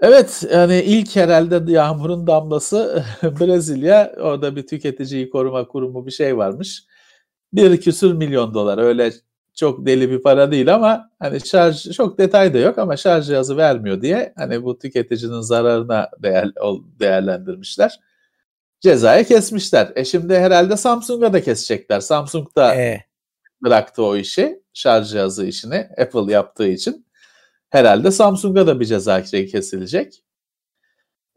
[0.00, 6.84] Evet yani ilk herhalde yağmurun damlası Brezilya orada bir tüketiciyi koruma kurumu bir şey varmış.
[7.52, 9.12] Bir küsür milyon dolar öyle
[9.58, 13.56] çok deli bir para değil ama hani şarj çok detay da yok ama şarj cihazı
[13.56, 16.50] vermiyor diye hani bu tüketicinin zararına değer,
[17.00, 18.00] değerlendirmişler.
[18.80, 19.92] Cezayı kesmişler.
[19.96, 22.00] E şimdi herhalde Samsung'a da kesecekler.
[22.00, 23.04] Samsung da ee.
[23.62, 27.06] bıraktı o işi şarj cihazı işini Apple yaptığı için
[27.70, 30.24] herhalde Samsung'a da bir ceza kesilecek.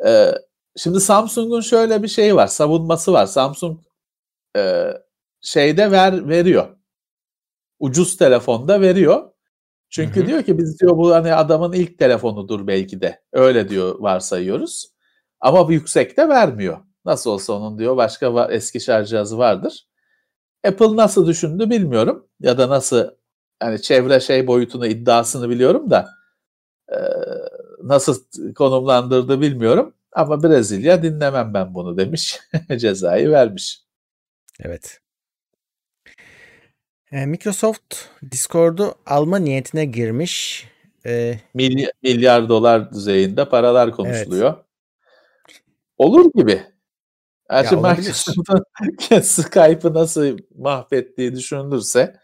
[0.05, 0.31] Ee,
[0.77, 3.25] şimdi Samsung'un şöyle bir şeyi var, savunması var.
[3.25, 3.79] Samsung
[4.57, 4.93] e,
[5.41, 6.81] şeyde ver veriyor.
[7.82, 9.32] Ucuz telefonda veriyor.
[9.89, 10.28] Çünkü Hı-hı.
[10.28, 13.22] diyor ki biz diyor bu hani adamın ilk telefonudur belki de.
[13.34, 14.91] Öyle diyor varsayıyoruz.
[15.39, 16.78] Ama bu yüksekte vermiyor.
[17.06, 19.88] Nasıl olsa onun diyor başka eski şarj cihazı vardır.
[20.67, 22.28] Apple nasıl düşündü bilmiyorum.
[22.39, 23.10] Ya da nasıl
[23.63, 26.10] yani çevre şey boyutunu iddiasını biliyorum da
[26.89, 26.98] e,
[27.84, 28.24] nasıl
[28.56, 29.94] konumlandırdı bilmiyorum.
[30.12, 32.39] Ama Brezilya dinlemem ben bunu demiş.
[32.78, 33.82] Cezayı vermiş.
[34.60, 35.02] Evet.
[37.12, 37.95] E, Microsoft
[38.32, 40.65] Discord'u alma niyetine girmiş.
[41.06, 44.54] E, milyar, milyar dolar düzeyinde paralar konuşuluyor.
[44.54, 44.65] Evet.
[45.97, 46.62] Olur gibi.
[47.52, 48.63] Ya Microsoft'un
[49.21, 52.15] Skype'ı nasıl mahvettiği düşünülürse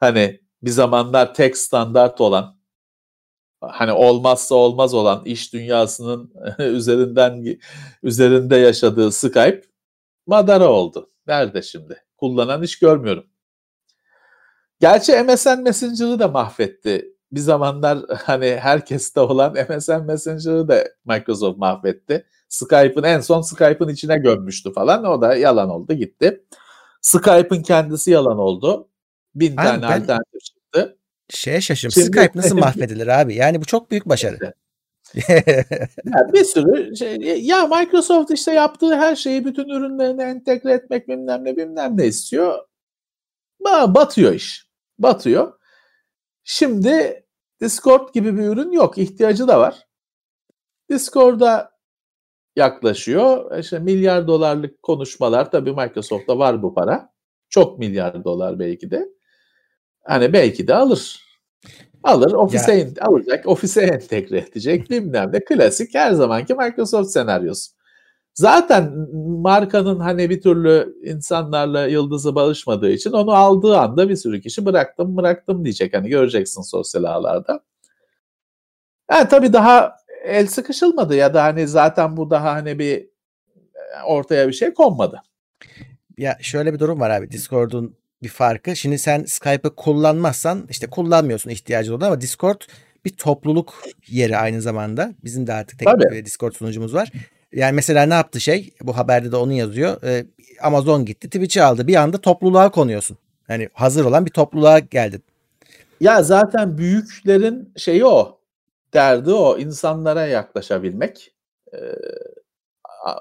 [0.00, 2.58] hani bir zamanlar tek standart olan
[3.60, 7.58] hani olmazsa olmaz olan iş dünyasının üzerinden
[8.02, 9.62] üzerinde yaşadığı Skype
[10.26, 11.10] madara oldu.
[11.26, 12.04] Nerede şimdi?
[12.16, 13.31] Kullanan hiç görmüyorum.
[14.82, 17.14] Gerçi MSN Messenger'ı da mahvetti.
[17.32, 22.26] Bir zamanlar hani herkeste olan MSN Messenger'ı da Microsoft mahvetti.
[22.48, 25.04] Skype'ın en son Skype'ın içine gömmüştü falan.
[25.04, 26.44] O da yalan oldu gitti.
[27.00, 28.88] Skype'ın kendisi yalan oldu.
[29.34, 30.98] Bin Aynen, tane alternatif çıktı.
[31.30, 31.92] Şeye şaşırdım.
[31.92, 33.34] Şimdi, Skype nasıl mahvedilir abi?
[33.34, 34.52] Yani bu çok büyük başarı.
[35.28, 41.44] yani bir sürü şey ya Microsoft işte yaptığı her şeyi bütün ürünlerine entegre etmek bilmem
[41.44, 42.58] ne bilmem ne istiyor.
[43.94, 44.71] Batıyor iş.
[45.02, 45.52] Batıyor.
[46.44, 47.26] Şimdi
[47.60, 48.98] Discord gibi bir ürün yok.
[48.98, 49.86] İhtiyacı da var.
[50.90, 51.72] Discord'a
[52.56, 53.58] yaklaşıyor.
[53.58, 57.12] İşte milyar dolarlık konuşmalar tabii Microsoft'ta var bu para.
[57.48, 59.08] Çok milyar dolar belki de.
[60.04, 61.22] Hani belki de alır.
[62.02, 62.88] Alır, ofise ya.
[63.00, 65.44] alacak, ofise entegre edecek bilmem ne.
[65.44, 67.72] Klasik her zamanki Microsoft senaryosu.
[68.34, 68.92] Zaten
[69.42, 75.16] markanın hani bir türlü insanlarla yıldızı barışmadığı için onu aldığı anda bir sürü kişi bıraktım
[75.16, 75.94] bıraktım diyecek.
[75.94, 77.60] Hani göreceksin sosyal ağlarda.
[79.10, 83.08] Yani tabii daha el sıkışılmadı ya da hani zaten bu daha hani bir
[84.06, 85.22] ortaya bir şey konmadı.
[86.18, 88.76] Ya şöyle bir durum var abi Discord'un bir farkı.
[88.76, 92.60] Şimdi sen Skype'ı kullanmazsan işte kullanmıyorsun ihtiyacın olur ama Discord
[93.04, 95.12] bir topluluk yeri aynı zamanda.
[95.24, 97.12] Bizim de artık tek bir Discord sunucumuz var.
[97.52, 98.74] Yani mesela ne yaptı şey?
[98.82, 100.02] Bu haberde de onu yazıyor.
[100.02, 100.26] Ee,
[100.62, 101.86] Amazon gitti, Twitch'i aldı.
[101.86, 103.18] Bir anda topluluğa konuyorsun.
[103.48, 105.22] Yani hazır olan bir topluluğa geldin.
[106.00, 108.38] Ya zaten büyüklerin şeyi o.
[108.94, 109.58] Derdi o.
[109.58, 111.32] insanlara yaklaşabilmek.
[111.74, 111.78] Ee,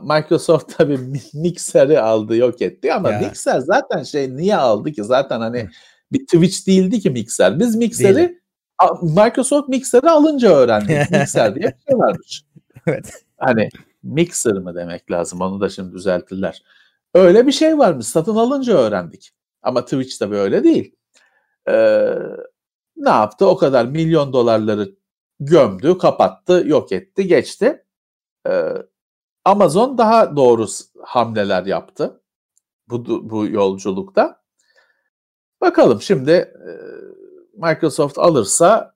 [0.01, 0.99] Microsoft tabii
[1.33, 3.19] Mixer'i aldı yok etti ama ya.
[3.19, 5.69] Mixer zaten şey niye aldı ki zaten hani
[6.11, 7.59] bir Twitch değildi ki Mixer.
[7.59, 8.41] Biz Mixer'i.
[9.01, 11.11] Microsoft Mixer'i alınca öğrendik.
[11.11, 12.43] Mixer diye bir şey varmış.
[12.87, 13.23] evet.
[13.37, 13.69] Hani
[14.03, 16.63] Mixer mı demek lazım onu da şimdi düzeltirler.
[17.13, 19.31] Öyle bir şey varmış satın alınca öğrendik.
[19.61, 20.95] Ama Twitch tabii öyle değil.
[21.69, 22.15] Ee,
[22.95, 23.47] ne yaptı?
[23.47, 24.95] O kadar milyon dolarları
[25.39, 27.85] gömdü, kapattı, yok etti, geçti.
[28.47, 28.73] Ee,
[29.45, 30.67] Amazon daha doğru
[31.03, 32.21] hamleler yaptı
[32.89, 34.41] bu, bu yolculukta.
[35.61, 36.71] Bakalım şimdi e,
[37.53, 38.95] Microsoft alırsa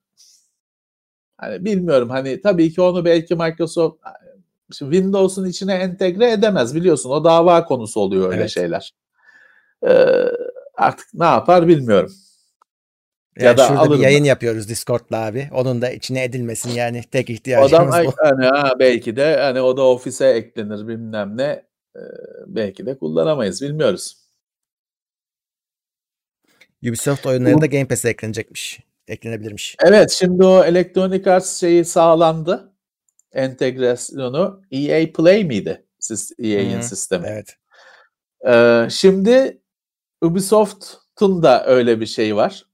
[1.38, 4.00] hani bilmiyorum hani tabii ki onu belki Microsoft
[4.72, 7.10] Windows'un içine entegre edemez biliyorsun.
[7.10, 8.50] O dava konusu oluyor öyle evet.
[8.50, 8.94] şeyler.
[9.88, 10.26] Ee,
[10.74, 12.12] artık ne yapar bilmiyorum.
[13.38, 14.28] Yani ya da şurada bir yayın mı?
[14.28, 15.50] yapıyoruz Discord'la abi.
[15.54, 18.14] Onun da içine edilmesin yani tek ihtiyacımız o bu.
[18.18, 21.66] Hani, ha, belki de hani o da ofise eklenir bilmem ne.
[21.96, 22.00] Ee,
[22.48, 24.18] belki de kullanamayız bilmiyoruz.
[26.84, 28.80] Ubisoft oyunları da Game Pass'e eklenecekmiş.
[29.08, 29.76] Eklenebilirmiş.
[29.84, 32.75] Evet şimdi o Electronic Arts şeyi sağlandı.
[33.36, 35.86] Entegrasyonu EA Play miydi?
[36.00, 37.28] Siz EA'in sistemi.
[37.28, 37.58] Evet.
[38.48, 39.62] Ee, şimdi
[40.22, 42.66] Ubisoft'un da öyle bir şey var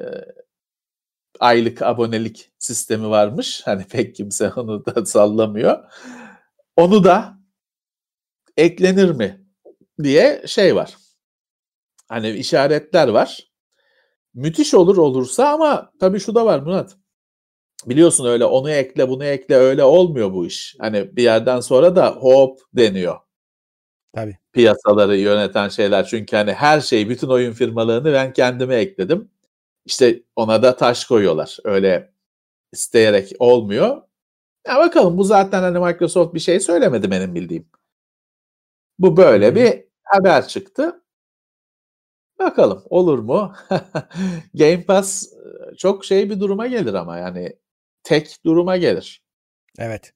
[0.00, 0.04] e,
[1.40, 3.62] aylık abonelik sistemi varmış.
[3.64, 5.78] Hani pek kimse onu da sallamıyor.
[6.76, 7.38] Onu da
[8.56, 9.46] eklenir mi
[10.02, 10.96] diye şey var.
[12.08, 13.50] Hani işaretler var.
[14.34, 16.96] Müthiş olur olursa ama tabii şu da var Murat.
[17.86, 20.76] Biliyorsun öyle onu ekle bunu ekle öyle olmuyor bu iş.
[20.78, 23.18] Hani bir yerden sonra da hop deniyor.
[24.14, 24.38] Tabii.
[24.52, 29.30] Piyasaları yöneten şeyler çünkü hani her şey bütün oyun firmalarını ben kendime ekledim.
[29.86, 31.58] İşte ona da taş koyuyorlar.
[31.64, 32.12] Öyle
[32.72, 34.02] isteyerek olmuyor.
[34.66, 37.68] Ya bakalım bu zaten hani Microsoft bir şey söylemedi benim bildiğim.
[38.98, 41.02] Bu böyle bir haber çıktı.
[42.38, 43.52] Bakalım olur mu?
[44.54, 45.32] Game Pass
[45.78, 47.56] çok şey bir duruma gelir ama yani
[48.02, 49.22] tek duruma gelir.
[49.78, 50.12] Evet.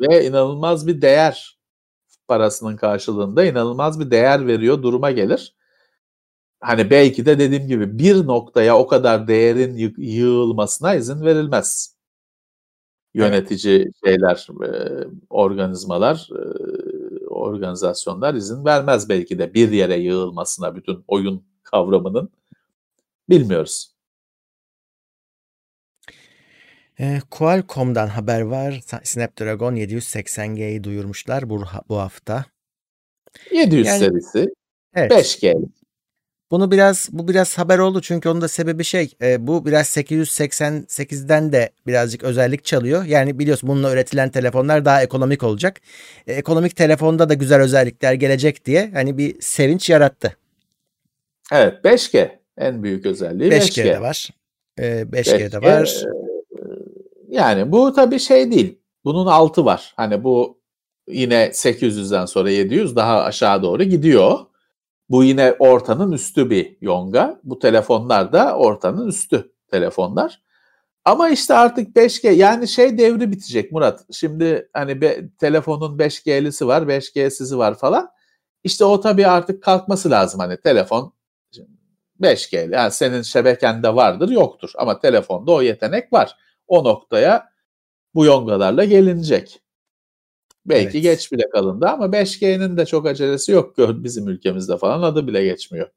[0.00, 1.58] Ve inanılmaz bir değer
[2.28, 5.54] parasının karşılığında inanılmaz bir değer veriyor duruma gelir.
[6.60, 11.96] hani belki de dediğim gibi bir noktaya o kadar değerin yığılmasına izin verilmez.
[13.14, 13.94] Yönetici evet.
[14.04, 22.30] şeyler, e, organizmalar, e, organizasyonlar izin vermez belki de bir yere yığılmasına bütün oyun kavramının.
[23.28, 23.97] Bilmiyoruz.
[27.00, 28.80] E, Qualcomm'dan haber var.
[29.02, 32.44] Snapdragon 780G'yi duyurmuşlar bu, bu hafta.
[33.52, 34.48] 700 yani, serisi.
[34.94, 35.12] Evet.
[35.12, 35.68] 5G.
[36.50, 41.52] Bunu biraz bu biraz haber oldu çünkü onun da sebebi şey e, bu biraz 888'den
[41.52, 43.04] de birazcık özellik çalıyor.
[43.04, 45.80] Yani biliyorsun bununla üretilen telefonlar daha ekonomik olacak.
[46.26, 50.36] E, ekonomik telefonda da güzel özellikler gelecek diye hani bir sevinç yarattı.
[51.52, 53.82] Evet 5G en büyük özelliği 5G.
[53.82, 54.28] 5G de var.
[54.78, 56.02] E, 5G, 5G de var.
[56.04, 56.27] E,
[57.28, 58.78] yani bu tabii şey değil.
[59.04, 59.92] Bunun altı var.
[59.96, 60.60] Hani bu
[61.08, 64.38] yine 800'den sonra 700 daha aşağı doğru gidiyor.
[65.08, 67.40] Bu yine ortanın üstü bir yonga.
[67.44, 70.42] Bu telefonlar da ortanın üstü telefonlar.
[71.04, 74.04] Ama işte artık 5G yani şey devri bitecek Murat.
[74.12, 78.08] Şimdi hani be, telefonun 5G'lisi var, 5G'sizi var falan.
[78.64, 81.12] İşte o tabii artık kalkması lazım hani telefon
[82.20, 86.36] 5G yani senin şebekende vardır yoktur ama telefonda o yetenek var.
[86.68, 87.48] O noktaya
[88.14, 89.60] bu yongalarla gelinecek.
[90.66, 91.02] Belki evet.
[91.02, 95.88] geç bile kalındı ama 5G'nin de çok acelesi yok bizim ülkemizde falan adı bile geçmiyor.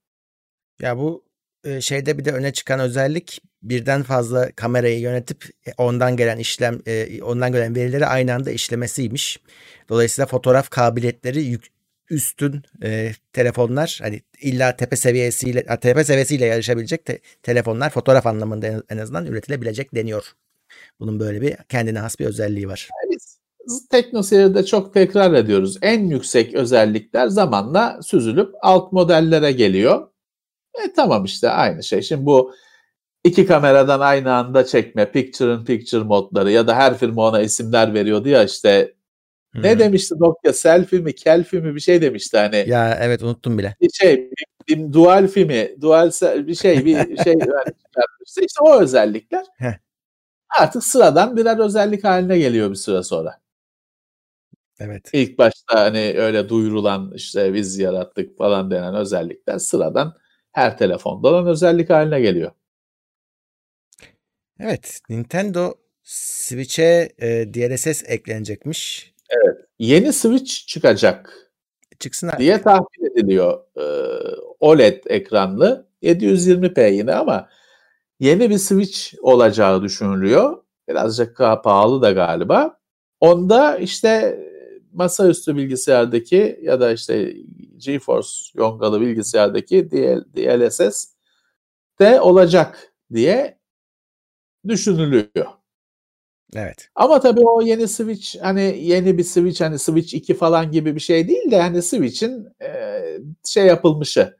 [0.81, 1.23] Ya bu
[1.63, 6.81] e, şeyde bir de öne çıkan özellik birden fazla kamerayı yönetip e, ondan gelen işlem
[6.87, 9.39] e, ondan gelen verileri aynı anda işlemesiymiş.
[9.89, 11.67] Dolayısıyla fotoğraf kabiliyetleri yük,
[12.09, 18.97] üstün e, telefonlar hani illa tepe seviyesiyle tepe seviyesiyle yarışabilecek te, telefonlar fotoğraf anlamında en
[18.97, 20.33] azından üretilebilecek deniyor.
[20.99, 22.89] Bunun böyle bir kendine has bir özelliği var.
[23.67, 25.77] Biz teknoseyirde çok tekrar ediyoruz.
[25.81, 30.07] En yüksek özellikler zamanla süzülüp alt modellere geliyor.
[30.83, 32.01] E tamam işte aynı şey.
[32.01, 32.53] Şimdi bu
[33.23, 37.93] iki kameradan aynı anda çekme, picture in picture modları ya da her firma ona isimler
[37.93, 38.93] veriyordu ya işte
[39.51, 39.63] Hmm.
[39.63, 40.53] Ne demişti Nokia?
[40.53, 42.65] Selfie mi, kelfie mi bir şey demişti hani.
[42.67, 43.75] Ya evet unuttum bile.
[43.81, 47.73] Bir şey, bir, bir dual filmi, dual bir şey, bir şey yani
[48.25, 49.45] işte o özellikler.
[50.59, 53.41] Artık sıradan birer özellik haline geliyor bir süre sonra.
[54.79, 55.09] Evet.
[55.13, 60.17] İlk başta hani öyle duyurulan işte biz yarattık falan denen özellikler sıradan
[60.51, 62.51] her telefonda olan özellik haline geliyor.
[64.59, 69.13] Evet, Nintendo Switch'e e, DLSS eklenecekmiş.
[69.29, 69.57] Evet.
[69.79, 71.51] Yeni Switch çıkacak.
[71.99, 72.39] Çıksın artık.
[72.39, 73.59] diye tahmin ediliyor.
[73.77, 73.83] E,
[74.59, 77.49] OLED ekranlı 720p yine ama
[78.21, 80.63] yeni bir Switch olacağı düşünülüyor.
[80.89, 82.79] Birazcık daha pahalı da galiba.
[83.19, 84.39] Onda işte
[84.93, 87.35] masaüstü bilgisayardaki ya da işte
[87.77, 91.07] GeForce yongalı bilgisayardaki DL, DLSS
[91.99, 93.59] de olacak diye
[94.67, 95.45] düşünülüyor.
[96.55, 96.89] Evet.
[96.95, 100.99] Ama tabii o yeni Switch hani yeni bir Switch hani Switch 2 falan gibi bir
[100.99, 103.01] şey değil de hani Switch'in e,
[103.45, 104.37] şey yapılmışı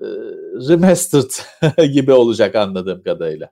[0.00, 0.06] e,
[0.68, 1.30] remastered
[1.92, 3.50] gibi olacak anladığım kadarıyla.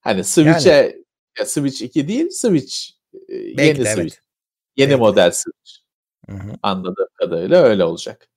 [0.00, 1.04] Hani Switch'e yani.
[1.38, 2.74] ya Switch 2 değil Switch
[3.28, 3.98] e, yeni Belki Switch.
[4.00, 4.20] Evet.
[4.76, 5.72] Yeni Belki model Switch.
[6.30, 6.52] Hı hı.
[6.62, 8.28] Anladığım kadarıyla öyle olacak.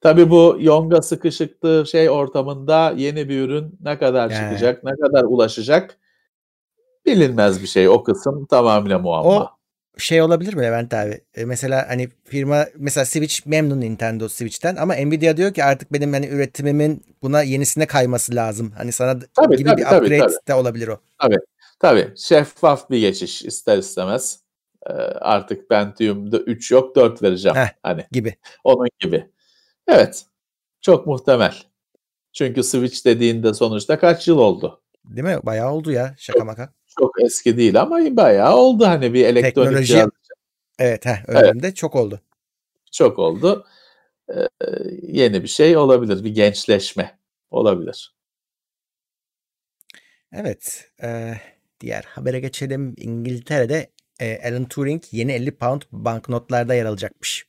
[0.00, 4.40] Tabii bu yonga sıkışıklığı şey ortamında yeni bir ürün ne kadar yani.
[4.40, 5.98] çıkacak, ne kadar ulaşacak
[7.06, 7.88] bilinmez bir şey.
[7.88, 9.44] O kısım tamamıyla muamma.
[9.44, 9.50] O
[9.98, 11.20] şey olabilir mi Levent abi?
[11.34, 16.12] E, mesela hani firma mesela Switch memnun Nintendo Switch'ten ama Nvidia diyor ki artık benim
[16.12, 18.72] hani üretimimin buna yenisine kayması lazım.
[18.76, 20.46] Hani sana tabii, gibi tabii, bir upgrade tabii, tabii.
[20.48, 21.00] de olabilir o.
[21.18, 21.38] Tabii.
[21.78, 22.12] Tabii.
[22.16, 24.40] Şeffaf bir geçiş ister istemez.
[24.86, 27.56] Ee, artık Pentium'da 3 yok 4 vereceğim.
[27.56, 28.36] Heh, hani gibi.
[28.64, 29.30] Onun gibi.
[29.88, 30.24] Evet.
[30.80, 31.54] Çok muhtemel.
[32.32, 34.82] Çünkü Switch dediğinde sonuçta kaç yıl oldu?
[35.04, 35.38] Değil mi?
[35.42, 36.72] Bayağı oldu ya şaka maka.
[36.98, 40.08] Çok eski değil ama bayağı oldu hani bir elektronik Teknoloji, cihaz.
[40.78, 41.76] Evet, heh, önemli evet.
[41.76, 42.20] çok oldu.
[42.92, 43.66] Çok oldu.
[44.28, 44.48] Ee,
[45.02, 46.24] yeni bir şey olabilir.
[46.24, 47.18] Bir gençleşme
[47.50, 48.14] olabilir.
[50.32, 50.90] Evet.
[51.02, 51.34] E,
[51.80, 52.94] diğer habere geçelim.
[52.98, 57.46] İngiltere'de e, Alan Turing yeni 50 pound banknotlarda yer alacakmış.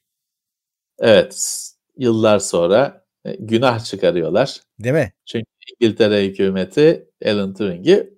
[0.99, 1.61] Evet.
[1.97, 4.61] Yıllar sonra e, günah çıkarıyorlar.
[4.79, 5.13] Değil mi?
[5.25, 8.09] Çünkü İngiltere hükümeti Alan Turing'i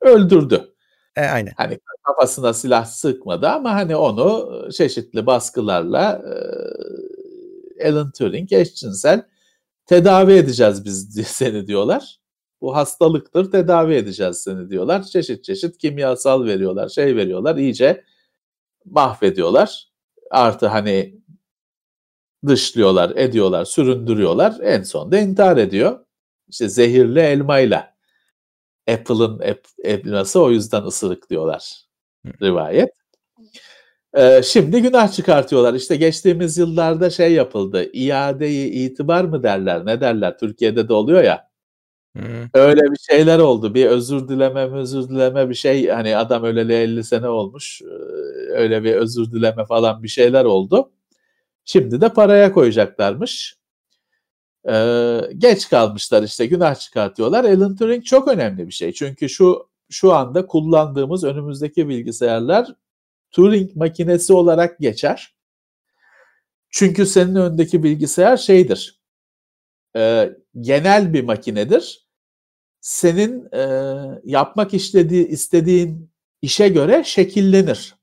[0.00, 0.75] öldürdü.
[1.16, 1.52] E, aynen.
[1.56, 6.22] Hani kafasına silah sıkmadı ama hani onu çeşitli baskılarla
[7.78, 9.22] e, Alan Turing eşcinsel
[9.86, 12.20] tedavi edeceğiz biz seni diyorlar.
[12.60, 15.02] Bu hastalıktır tedavi edeceğiz seni diyorlar.
[15.02, 17.56] Çeşit çeşit kimyasal veriyorlar, şey veriyorlar.
[17.56, 18.04] iyice
[18.84, 19.88] mahvediyorlar.
[20.30, 21.20] Artı hani
[22.46, 24.54] dışlıyorlar, ediyorlar, süründürüyorlar.
[24.62, 26.06] En sonunda intihar ediyor.
[26.48, 27.95] İşte zehirli elmayla.
[28.88, 29.40] Apple'ın
[29.84, 31.86] elması o yüzden ısırık diyorlar
[32.42, 32.90] rivayet.
[34.16, 35.74] Ee, şimdi günah çıkartıyorlar.
[35.74, 37.90] İşte geçtiğimiz yıllarda şey yapıldı.
[37.92, 39.86] İadeyi itibar mı derler?
[39.86, 40.38] Ne derler?
[40.38, 41.48] Türkiye'de de oluyor ya.
[42.16, 42.24] Hmm.
[42.54, 43.74] Öyle bir şeyler oldu.
[43.74, 45.88] Bir özür dileme, özür dileme bir şey.
[45.88, 47.82] Hani adam öleli 50 sene olmuş.
[48.50, 50.90] Öyle bir özür dileme falan bir şeyler oldu.
[51.64, 53.55] Şimdi de paraya koyacaklarmış.
[54.68, 57.44] Ee, geç kalmışlar işte günah çıkartıyorlar.
[57.44, 58.92] Alan Turing çok önemli bir şey.
[58.92, 62.74] Çünkü şu şu anda kullandığımız önümüzdeki bilgisayarlar
[63.30, 65.34] Turing makinesi olarak geçer.
[66.70, 69.00] Çünkü senin önündeki bilgisayar şeydir.
[69.96, 72.06] E, genel bir makinedir.
[72.80, 73.60] Senin e,
[74.24, 76.10] yapmak istediği, istediğin
[76.42, 77.94] işe göre şekillenir.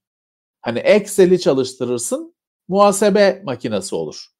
[0.61, 2.35] Hani Excel'i çalıştırırsın,
[2.67, 4.32] muhasebe makinesi olur.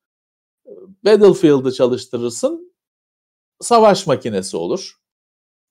[1.06, 2.73] Battlefield'ı çalıştırırsın,
[3.60, 4.99] savaş makinesi olur.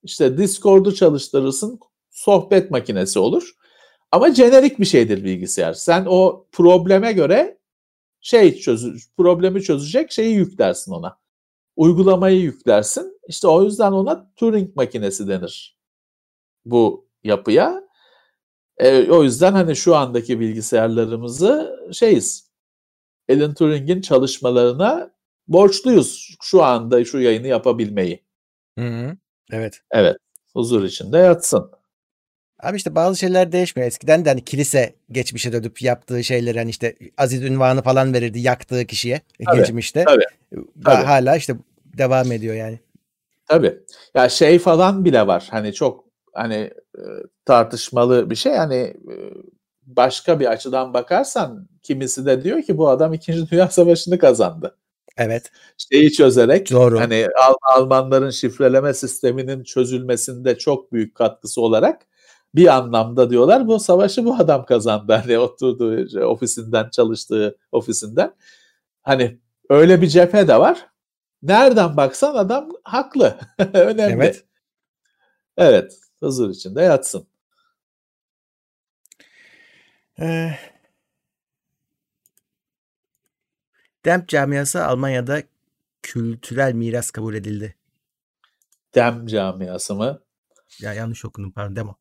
[0.03, 3.53] İşte Discord'u çalıştırırsın, sohbet makinesi olur.
[4.13, 5.73] Ama jenerik bir şeydir bilgisayar.
[5.73, 7.59] Sen o probleme göre
[8.21, 11.19] şey çözü, problemi çözecek şeyi yüklersin ona.
[11.77, 13.21] Uygulamayı yüklersin.
[13.29, 15.79] İşte o yüzden ona Turing makinesi denir.
[16.65, 17.83] Bu yapıya.
[18.79, 22.52] E, o yüzden hani şu andaki bilgisayarlarımızı şeyiz.
[23.31, 25.11] Alan Turing'in çalışmalarına
[25.49, 28.25] borçluyuz şu anda şu yayını yapabilmeyi.
[28.79, 29.17] Hı hı.
[29.53, 29.81] Evet.
[29.91, 30.17] Evet.
[30.53, 31.71] Huzur içinde yatsın.
[32.63, 33.87] Abi işte bazı şeyler değişmiyor.
[33.87, 38.87] Eskiden de hani kilise geçmişe dönüp yaptığı şeyleri hani işte aziz ünvanı falan verirdi yaktığı
[38.87, 40.05] kişiye tabii, geçmişte.
[40.05, 40.25] Tabii,
[40.85, 41.05] tabii.
[41.05, 42.81] Hala işte devam ediyor yani.
[43.47, 43.79] Tabii.
[44.15, 45.49] Ya şey falan bile var.
[45.51, 47.03] Hani çok hani e,
[47.45, 48.53] tartışmalı bir şey.
[48.53, 49.15] Hani e,
[49.83, 53.51] başka bir açıdan bakarsan kimisi de diyor ki bu adam 2.
[53.51, 54.77] Dünya Savaşı'nı kazandı.
[55.17, 55.53] Evet.
[55.79, 57.01] Şeyi çözerek Doğru.
[57.01, 57.27] hani
[57.63, 62.07] Almanların şifreleme sisteminin çözülmesinde çok büyük katkısı olarak
[62.55, 65.13] bir anlamda diyorlar bu savaşı bu adam kazandı.
[65.23, 68.35] Hani oturduğu ofisinden çalıştığı ofisinden.
[69.03, 69.39] Hani
[69.71, 70.87] öyle bir cephe de var.
[71.43, 73.39] Nereden baksan adam haklı.
[73.75, 74.15] Önemli.
[74.15, 74.45] Evet.
[75.57, 75.99] Evet.
[76.21, 77.27] Huzur içinde yatsın.
[80.21, 80.51] Ee,
[84.05, 85.43] Demp camiası Almanya'da
[86.03, 87.75] kültürel miras kabul edildi.
[88.95, 90.23] Dem camiası mı?
[90.81, 91.97] Ya yanlış okudum pardon demo.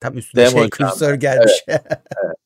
[0.00, 1.52] Tam üstüne Demo şey kursör gelmiş.
[1.68, 2.36] Evet, evet.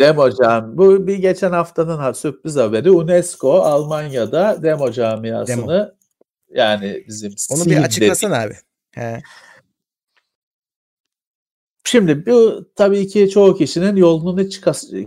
[0.00, 0.78] Demo cam.
[0.78, 2.90] Bu bir geçen haftanın ha, sürpriz haberi.
[2.90, 5.90] UNESCO Almanya'da demo camiasını demo.
[6.48, 8.54] yani bizim Onu bir açıklasana abi.
[8.90, 9.22] He.
[11.84, 14.60] Şimdi bu tabii ki çoğu kişinin yolunun hiç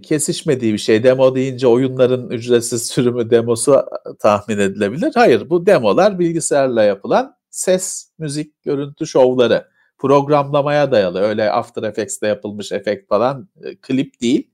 [0.03, 1.03] kesişmediği bir şey.
[1.03, 3.85] Demo deyince oyunların ücretsiz sürümü demosu
[4.19, 5.11] tahmin edilebilir.
[5.15, 11.21] Hayır bu demolar bilgisayarla yapılan ses, müzik, görüntü şovları programlamaya dayalı.
[11.21, 14.51] Öyle After Effects'te yapılmış efekt falan e, klip değil.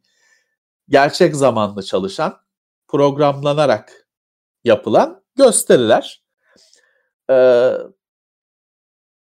[0.89, 2.37] Gerçek zamanlı çalışan,
[2.87, 4.07] programlanarak
[4.63, 6.23] yapılan gösteriler.
[7.29, 7.71] Ee,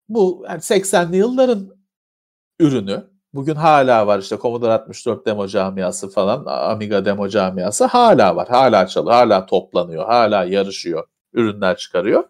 [0.08, 1.79] bu yani 80'li yılların
[2.60, 3.10] ürünü.
[3.34, 8.48] Bugün hala var işte Commodore 64 demo camiası falan, Amiga demo camiası hala var.
[8.48, 12.24] Hala çalıyor, hala toplanıyor, hala yarışıyor, ürünler çıkarıyor.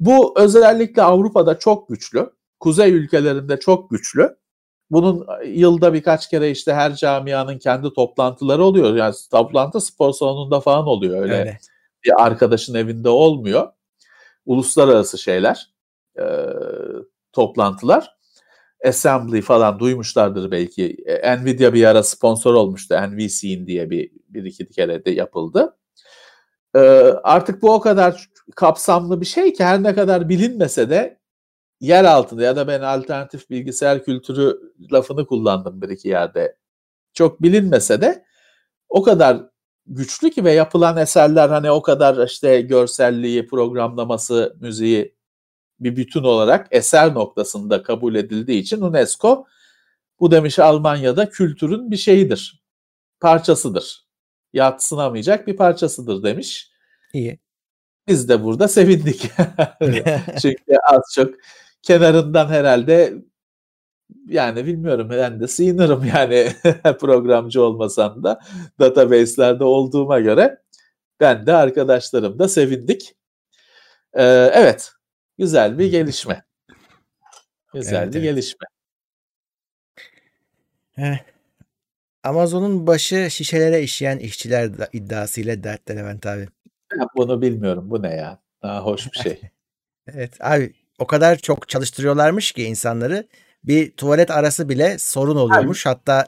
[0.00, 4.36] Bu özellikle Avrupa'da çok güçlü kuzey ülkelerinde çok güçlü.
[4.90, 8.96] Bunun yılda birkaç kere işte her camianın kendi toplantıları oluyor.
[8.96, 11.38] Yani toplantı spor salonunda falan oluyor öyle.
[11.38, 11.58] öyle.
[12.04, 13.68] Bir arkadaşın evinde olmuyor.
[14.46, 15.70] Uluslararası şeyler,
[16.18, 16.24] e,
[17.32, 18.15] toplantılar.
[18.84, 20.96] Assembly falan duymuşlardır belki.
[21.40, 22.94] Nvidia bir ara sponsor olmuştu.
[22.94, 25.76] NVC'in diye bir, bir iki kere de yapıldı.
[26.76, 26.78] E,
[27.22, 31.20] artık bu o kadar kapsamlı bir şey ki her ne kadar bilinmese de
[31.80, 34.60] yer altında ya da ben alternatif bilgisayar kültürü
[34.92, 36.56] lafını kullandım bir iki yerde.
[37.12, 38.24] Çok bilinmese de
[38.88, 39.42] o kadar
[39.86, 45.15] güçlü ki ve yapılan eserler hani o kadar işte görselliği, programlaması, müziği
[45.80, 49.46] bir bütün olarak eser noktasında kabul edildiği için UNESCO
[50.20, 52.62] bu demiş Almanya'da kültürün bir şeyidir.
[53.20, 54.06] Parçasıdır.
[54.52, 56.70] Yatsınamayacak bir parçasıdır demiş.
[57.12, 57.38] İyi.
[58.08, 59.20] Biz de burada sevindik.
[60.42, 61.34] Çünkü az çok
[61.82, 63.14] kenarından herhalde
[64.26, 66.52] yani bilmiyorum ben de sığınırım yani
[67.00, 68.40] programcı olmasam da
[68.80, 70.62] database'lerde olduğuma göre
[71.20, 73.16] ben de arkadaşlarım da sevindik.
[74.14, 74.92] Ee, evet
[75.38, 76.44] güzel bir gelişme.
[77.74, 78.30] Güzel evet, bir evet.
[78.30, 78.66] gelişme.
[82.22, 86.48] Amazon'un başı şişelere işleyen işçiler iddiasıyla dertte Levent abi.
[86.98, 87.90] Ya bunu bilmiyorum.
[87.90, 88.38] Bu ne ya?
[88.62, 89.40] Daha hoş bir şey.
[90.06, 93.26] evet abi o kadar çok çalıştırıyorlarmış ki insanları
[93.64, 95.86] bir tuvalet arası bile sorun oluyormuş.
[95.86, 96.26] Hatta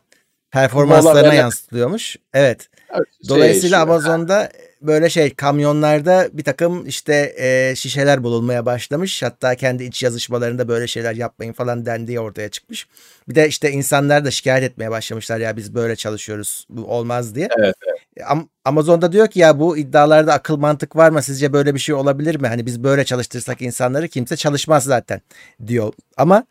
[0.51, 2.17] performanslarına yansıtılıyormuş.
[2.35, 2.69] Evet.
[2.91, 4.51] evet şey Dolayısıyla şey Amazon'da
[4.83, 9.22] böyle şey kamyonlarda bir takım işte e, şişeler bulunmaya başlamış.
[9.22, 12.89] Hatta kendi iç yazışmalarında böyle şeyler yapmayın falan dendiği ortaya çıkmış.
[13.29, 17.49] Bir de işte insanlar da şikayet etmeye başlamışlar ya biz böyle çalışıyoruz bu olmaz diye.
[17.59, 18.45] Evet, evet.
[18.64, 21.22] Amazon'da diyor ki ya bu iddialarda akıl mantık var mı?
[21.22, 22.49] Sizce böyle bir şey olabilir mi?
[22.49, 25.20] Hani biz böyle çalıştırsak insanları kimse çalışmaz zaten
[25.66, 25.93] diyor.
[26.16, 26.45] Ama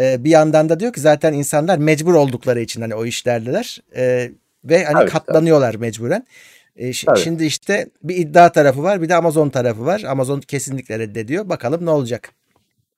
[0.00, 3.80] e, bir yandan da diyor ki zaten insanlar mecbur oldukları için hani o işlerdeler.
[3.96, 4.30] E,
[4.64, 5.80] ve hani evet, katlanıyorlar tabii.
[5.80, 6.26] mecburen.
[6.76, 10.02] E, ş- şimdi işte bir iddia tarafı var bir de Amazon tarafı var.
[10.02, 11.48] Amazon kesinlikle reddediyor.
[11.48, 12.30] Bakalım ne olacak.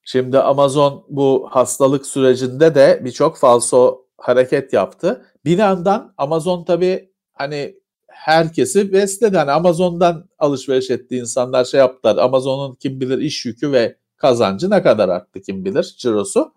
[0.03, 5.25] Şimdi Amazon bu hastalık sürecinde de birçok falso hareket yaptı.
[5.45, 7.75] Bir yandan Amazon tabii hani
[8.07, 9.37] herkesi besledi.
[9.37, 12.17] Hani Amazon'dan alışveriş ettiği insanlar şey yaptılar.
[12.17, 16.53] Amazon'un kim bilir iş yükü ve kazancı ne kadar arttı kim bilir cirosu.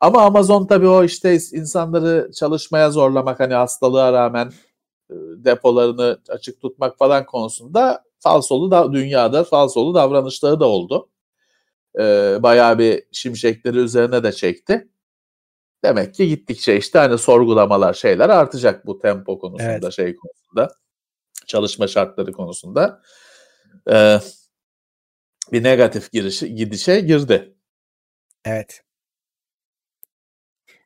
[0.00, 4.52] Ama Amazon tabii o işte insanları çalışmaya zorlamak hani hastalığa rağmen
[5.44, 11.08] depolarını açık tutmak falan konusunda falsolu da dünyada falsolu davranışları da oldu.
[11.98, 14.88] Ee, bayağı bir şimşekleri üzerine de çekti.
[15.84, 19.92] Demek ki gittikçe işte hani sorgulamalar şeyler artacak bu tempo konusunda evet.
[19.92, 20.74] şey konusunda
[21.46, 23.02] çalışma şartları konusunda
[23.90, 24.18] ee,
[25.52, 27.54] bir negatif girişi gidişe girdi.
[28.44, 28.82] Evet.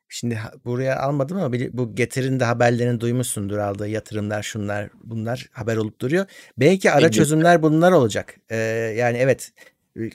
[0.09, 6.01] Şimdi buraya almadım ama bu Getir'in de haberlerini duymuşsundur aldığı yatırımlar şunlar bunlar haber olup
[6.01, 6.25] duruyor.
[6.57, 8.35] Belki ara çözümler bunlar olacak.
[8.49, 8.55] Ee,
[8.97, 9.51] yani evet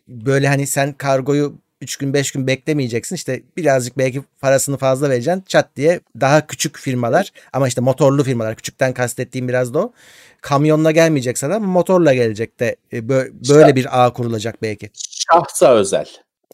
[0.09, 3.17] böyle hani sen kargoyu 3 gün 5 gün beklemeyeceksin.
[3.17, 5.45] İşte birazcık belki parasını fazla vereceksin.
[5.49, 8.57] Çat diye daha küçük firmalar ama işte motorlu firmalar.
[8.57, 9.93] Küçükten kastettiğim biraz da o.
[10.41, 14.91] Kamyonla gelmeyecek sana ama motorla gelecek de e, böyle bir ağ kurulacak belki.
[14.95, 16.09] Şahsa özel.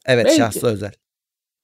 [0.06, 0.36] Evet belki.
[0.36, 0.92] şahsa özel.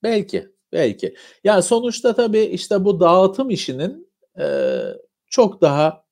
[0.02, 0.53] Belki.
[0.74, 1.14] Belki.
[1.44, 4.78] Yani sonuçta tabii işte bu dağıtım işinin e,
[5.26, 6.04] çok daha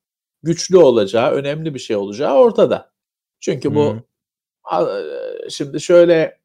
[0.42, 2.92] güçlü olacağı, önemli bir şey olacağı ortada.
[3.40, 4.86] Çünkü bu hmm.
[5.50, 6.40] şimdi şöyle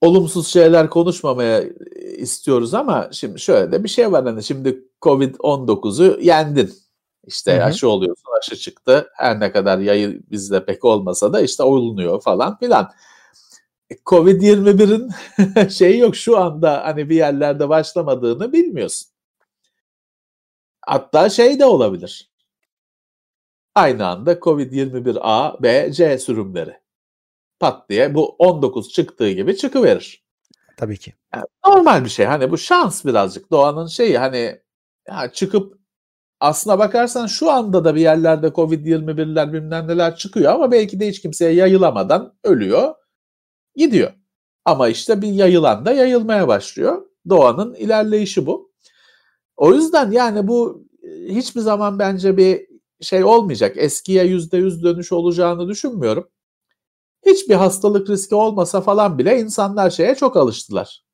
[0.00, 1.64] olumsuz şeyler konuşmamaya
[2.16, 6.72] istiyoruz ama şimdi şöyle de bir şey var hani şimdi Covid-19'u yendin.
[7.26, 7.64] İşte hı hı.
[7.64, 9.08] aşı oluyorsun, aşı çıktı.
[9.14, 12.90] Her ne kadar yayı bizde pek olmasa da işte olunuyor falan filan.
[13.90, 15.10] Covid-21'in
[15.68, 19.08] şeyi yok şu anda hani bir yerlerde başlamadığını bilmiyorsun.
[20.80, 22.30] Hatta şey de olabilir.
[23.74, 26.80] Aynı anda Covid-21A, B, C sürümleri.
[27.60, 30.24] Pat diye bu 19 çıktığı gibi çıkıverir.
[30.76, 31.14] Tabii ki.
[31.34, 32.26] Yani normal bir şey.
[32.26, 34.60] Hani bu şans birazcık doğanın şeyi hani
[35.08, 35.78] ya çıkıp
[36.40, 41.22] aslına bakarsan şu anda da bir yerlerde Covid-21'ler bilmem neler çıkıyor ama belki de hiç
[41.22, 42.94] kimseye yayılamadan ölüyor
[43.78, 44.12] gidiyor.
[44.64, 47.02] Ama işte bir yayılan da yayılmaya başlıyor.
[47.28, 48.72] Doğanın ilerleyişi bu.
[49.56, 52.66] O yüzden yani bu e, hiçbir zaman bence bir
[53.00, 53.76] şey olmayacak.
[53.76, 56.28] Eskiye yüzde yüz dönüş olacağını düşünmüyorum.
[57.26, 61.04] Hiçbir hastalık riski olmasa falan bile insanlar şeye çok alıştılar.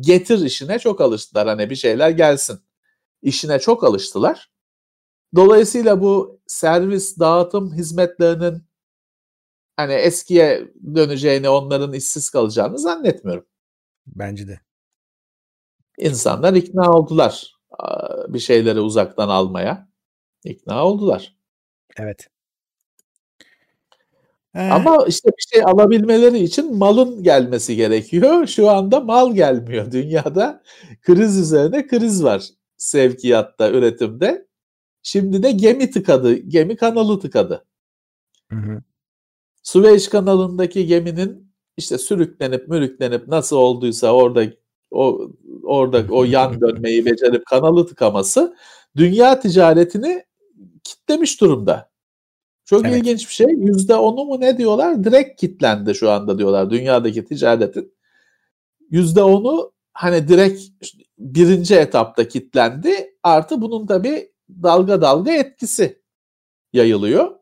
[0.00, 1.48] Getir işine çok alıştılar.
[1.48, 2.58] Hani bir şeyler gelsin.
[3.22, 4.50] İşine çok alıştılar.
[5.36, 8.67] Dolayısıyla bu servis, dağıtım hizmetlerinin
[9.78, 13.46] hani eskiye döneceğini, onların işsiz kalacağını zannetmiyorum.
[14.06, 14.60] Bence de.
[15.98, 17.56] İnsanlar ikna oldular
[18.28, 19.88] bir şeyleri uzaktan almaya.
[20.44, 21.36] İkna oldular.
[21.96, 22.28] Evet.
[24.54, 28.46] Ama işte bir şey alabilmeleri için malın gelmesi gerekiyor.
[28.46, 29.92] Şu anda mal gelmiyor.
[29.92, 30.62] Dünyada
[31.02, 34.48] kriz üzerine kriz var sevkiyatta, üretimde.
[35.02, 37.64] Şimdi de gemi tıkadı, gemi kanalı tıkadı.
[38.50, 38.82] Hı hı.
[39.62, 44.44] Süveyş kanalındaki geminin işte sürüklenip mürüklenip nasıl olduysa orada
[44.90, 45.30] o
[45.62, 48.56] orada o yan dönmeyi becerip kanalı tıkaması
[48.96, 50.24] dünya ticaretini
[50.84, 51.90] kitlemiş durumda.
[52.64, 52.96] Çok evet.
[52.96, 53.46] ilginç bir şey.
[53.46, 55.04] Yüzde onu mu ne diyorlar?
[55.04, 57.94] Direkt kitlendi şu anda diyorlar dünyadaki ticaretin.
[58.90, 60.62] Yüzde onu hani direkt
[61.18, 63.16] birinci etapta kitlendi.
[63.22, 64.32] Artı bunun tabi
[64.62, 66.02] dalga dalga etkisi
[66.72, 67.37] yayılıyor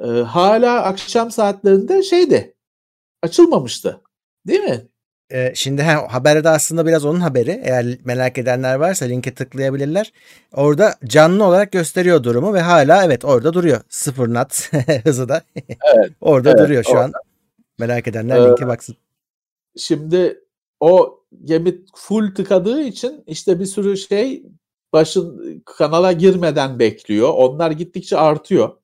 [0.00, 2.54] e, hala akşam saatlerinde şeydi
[3.22, 4.00] açılmamıştı.
[4.46, 4.88] Değil mi?
[5.30, 7.60] E, şimdi he, haberde aslında biraz onun haberi.
[7.64, 10.12] Eğer merak edenler varsa linke tıklayabilirler.
[10.52, 13.80] Orada canlı olarak gösteriyor durumu ve hala evet orada duruyor.
[13.88, 14.72] Sıfır nat
[15.04, 15.42] hızı da.
[15.96, 17.04] Evet, orada evet, duruyor şu orada.
[17.04, 17.12] an.
[17.78, 18.96] Merak edenler ee, linke baksın.
[19.76, 20.44] Şimdi
[20.80, 24.42] o gemi full tıkadığı için işte bir sürü şey
[24.92, 27.28] başın kanala girmeden bekliyor.
[27.28, 28.79] Onlar gittikçe artıyor.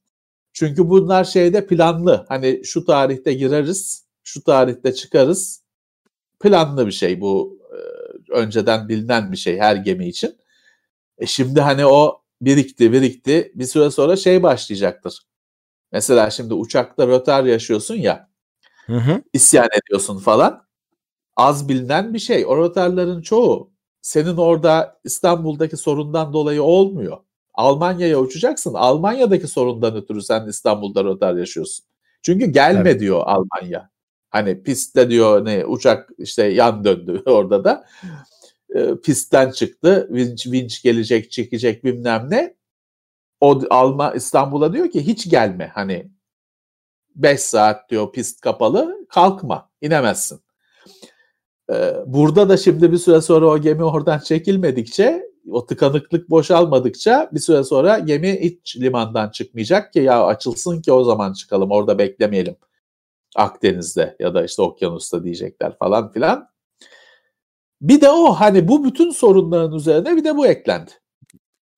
[0.59, 2.27] Çünkü bunlar şeyde planlı.
[2.29, 5.63] Hani şu tarihte gireriz, şu tarihte çıkarız.
[6.41, 7.59] Planlı bir şey bu.
[7.73, 7.79] E,
[8.33, 10.39] önceden bilinen bir şey her gemi için.
[11.19, 15.27] E şimdi hani o birikti birikti bir süre sonra şey başlayacaktır.
[15.93, 18.31] Mesela şimdi uçakta rötar yaşıyorsun ya
[18.87, 19.23] hı hı.
[19.33, 20.67] isyan ediyorsun falan.
[21.37, 22.47] Az bilinen bir şey.
[22.47, 27.26] O rötarların çoğu senin orada İstanbul'daki sorundan dolayı olmuyor.
[27.57, 28.75] Almanya'ya uçacaksın.
[28.75, 31.87] Almanya'daki sorundan ötürü sen İstanbul'da rötar yaşıyorsun.
[32.23, 33.01] Çünkü gelme evet.
[33.01, 33.91] diyor Almanya.
[34.31, 37.87] Hani pistte diyor ne uçak işte yan döndü orada da.
[38.75, 40.09] E, pistten çıktı.
[40.11, 42.57] Vinç, vinç gelecek, çekecek bilmem ne.
[43.41, 45.71] O Alma İstanbul'a diyor ki hiç gelme.
[45.75, 46.11] Hani
[47.15, 49.07] 5 saat diyor pist kapalı.
[49.09, 49.71] Kalkma.
[49.81, 50.41] inemezsin.
[52.07, 57.65] Burada da şimdi bir süre sonra o gemi oradan çekilmedikçe o tıkanıklık boşalmadıkça bir süre
[57.65, 62.57] sonra gemi hiç limandan çıkmayacak ki ya açılsın ki o zaman çıkalım orada beklemeyelim.
[63.37, 66.49] Akdeniz'de ya da işte okyanusta diyecekler falan filan.
[67.81, 70.91] Bir de o hani bu bütün sorunların üzerine bir de bu eklendi.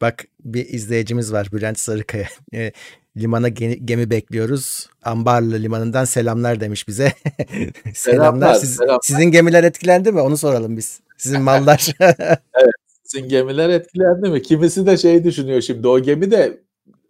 [0.01, 2.29] Bak bir izleyicimiz var Bülent Sarıkaya.
[2.55, 2.73] E,
[3.17, 4.89] limana gemi, gemi bekliyoruz.
[5.03, 7.13] Ambarlı limanından selamlar demiş bize.
[7.95, 7.95] selamlar.
[7.95, 8.99] selamlar, Siz, selamlar.
[9.03, 10.21] Sizin gemiler etkilendi mi?
[10.21, 11.01] Onu soralım biz.
[11.17, 11.89] Sizin mallar.
[12.01, 12.75] evet.
[13.09, 14.43] Sizin gemiler etkilendi mi?
[14.43, 15.89] Kimisi de şey düşünüyor şimdi.
[15.89, 16.63] O gemi de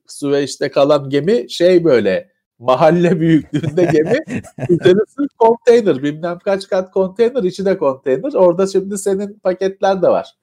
[0.07, 4.19] Süveyş'te kalan gemi şey böyle mahalle büyüklüğünde gemi.
[4.69, 6.03] Üzerisi konteyner.
[6.03, 7.43] Bilmem kaç kat konteyner.
[7.43, 8.33] içi de konteyner.
[8.35, 10.35] Orada şimdi senin paketler de var.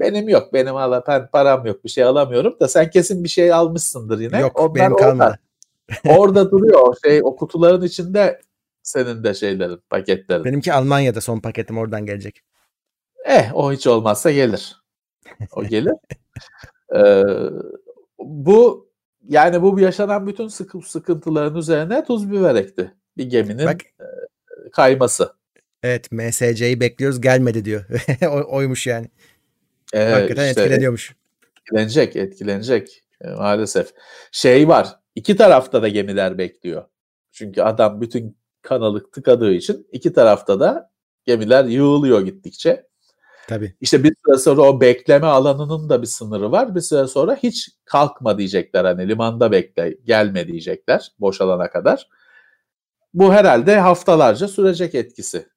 [0.00, 0.52] Benim yok.
[0.52, 1.84] Benim ala, ben param yok.
[1.84, 4.40] Bir şey alamıyorum da sen kesin bir şey almışsındır yine.
[4.40, 5.38] Yok Onlar benim kalmadı.
[6.08, 6.80] Orada duruyor.
[6.80, 8.40] O şey o kutuların içinde
[8.82, 10.44] senin de şeylerin, paketlerin.
[10.44, 12.42] Benimki Almanya'da son paketim oradan gelecek.
[13.24, 14.85] Eh o hiç olmazsa gelir.
[15.52, 15.92] O gelir.
[16.96, 17.22] ee,
[18.18, 18.88] bu
[19.28, 22.94] yani bu yaşanan bütün sıkı, sıkıntıların üzerine tuz biber ekti.
[23.16, 24.06] Bir geminin Bak, e,
[24.72, 25.32] kayması.
[25.82, 27.84] Evet MSC'yi bekliyoruz gelmedi diyor.
[28.48, 29.06] oymuş yani.
[29.94, 31.16] Ee, Hakikaten işte, etkileniyormuş.
[31.60, 33.92] Etkilenecek, etkilenecek e, maalesef.
[34.32, 36.84] Şey var, iki tarafta da gemiler bekliyor.
[37.32, 40.90] Çünkü adam bütün kanalı tıkadığı için iki tarafta da
[41.24, 42.86] gemiler yığılıyor gittikçe.
[43.48, 43.74] Tabii.
[43.80, 46.74] İşte bir süre sonra o bekleme alanının da bir sınırı var.
[46.74, 48.84] Bir süre sonra hiç kalkma diyecekler.
[48.84, 52.08] Hani limanda bekle, gelme diyecekler boşalana kadar.
[53.14, 55.48] Bu herhalde haftalarca sürecek etkisi.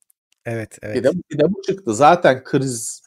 [0.46, 0.96] Evet, evet.
[0.96, 1.94] Bir de, bir de bu çıktı.
[1.94, 3.04] Zaten kriz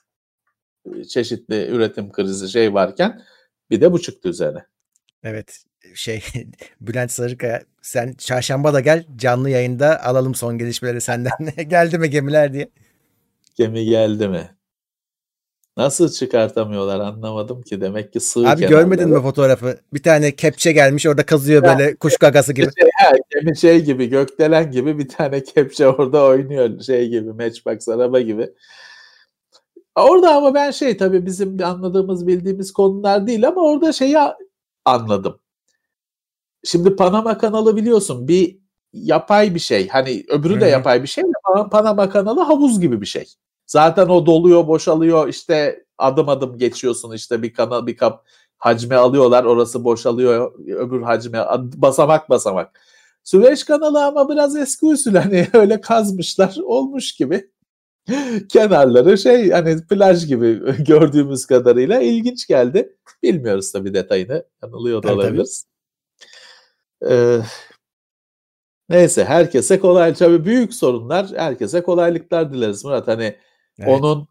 [1.08, 3.22] çeşitli üretim krizi şey varken
[3.70, 4.66] bir de bu çıktı üzerine.
[5.22, 5.64] Evet
[5.94, 6.22] şey
[6.80, 11.32] Bülent Sarıkaya sen çarşamba da gel canlı yayında alalım son gelişmeleri senden.
[11.68, 12.70] geldi mi gemiler diye.
[13.56, 14.50] Gemi geldi mi?
[15.76, 17.80] Nasıl çıkartamıyorlar anlamadım ki.
[17.80, 19.78] Demek ki sığ Abi görmedin mi fotoğrafı?
[19.92, 22.66] Bir tane kepçe gelmiş orada kazıyor böyle ya, kuş gagası gibi.
[22.80, 22.90] Şey,
[23.30, 28.50] gemi şey gibi gökdelen gibi bir tane kepçe orada oynuyor şey gibi matchbox araba gibi.
[29.94, 34.16] Orada ama ben şey tabii bizim anladığımız bildiğimiz konular değil ama orada şeyi
[34.84, 35.40] anladım.
[36.64, 38.58] Şimdi Panama kanalı biliyorsun bir
[38.92, 39.88] yapay bir şey.
[39.88, 43.34] Hani öbürü de yapay bir şey ama Panama kanalı havuz gibi bir şey.
[43.72, 45.28] Zaten o doluyor, boşalıyor.
[45.28, 48.26] işte adım adım geçiyorsun işte bir kanal bir kap
[48.58, 49.44] hacme alıyorlar.
[49.44, 50.52] Orası boşalıyor.
[50.68, 52.80] Öbür hacme basamak basamak.
[53.24, 57.50] Süveyş kanalı ama biraz eski usul hani öyle kazmışlar olmuş gibi.
[58.48, 62.96] Kenarları şey hani plaj gibi gördüğümüz kadarıyla ilginç geldi.
[63.22, 64.44] Bilmiyoruz tabii detayını.
[64.62, 65.66] Yanılıyor da evet, olabiliriz.
[67.08, 67.38] Ee,
[68.88, 70.14] neyse herkese kolay.
[70.14, 71.26] Tabii büyük sorunlar.
[71.36, 73.08] Herkese kolaylıklar dileriz Murat.
[73.08, 73.36] Hani
[73.78, 73.88] evet.
[73.88, 74.28] onun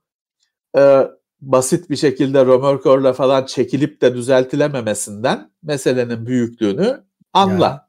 [0.78, 1.08] e,
[1.42, 7.66] basit bir şekilde römorkörle falan çekilip de düzeltilememesinden meselenin büyüklüğünü anla.
[7.66, 7.88] Ya,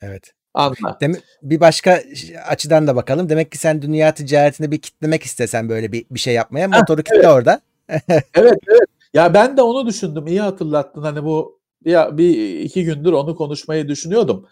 [0.00, 0.32] evet.
[0.54, 0.98] Anla.
[1.00, 2.02] Dem- bir başka
[2.46, 3.28] açıdan da bakalım.
[3.28, 7.16] Demek ki sen dünya ticaretini bir kitlemek istesen böyle bir, bir şey yapmaya motoru kitle
[7.16, 7.26] evet.
[7.26, 7.60] orada.
[8.34, 8.88] evet evet.
[9.14, 10.26] Ya ben de onu düşündüm.
[10.26, 11.02] İyi hatırlattın.
[11.02, 14.46] Hani bu ya bir iki gündür onu konuşmayı düşünüyordum.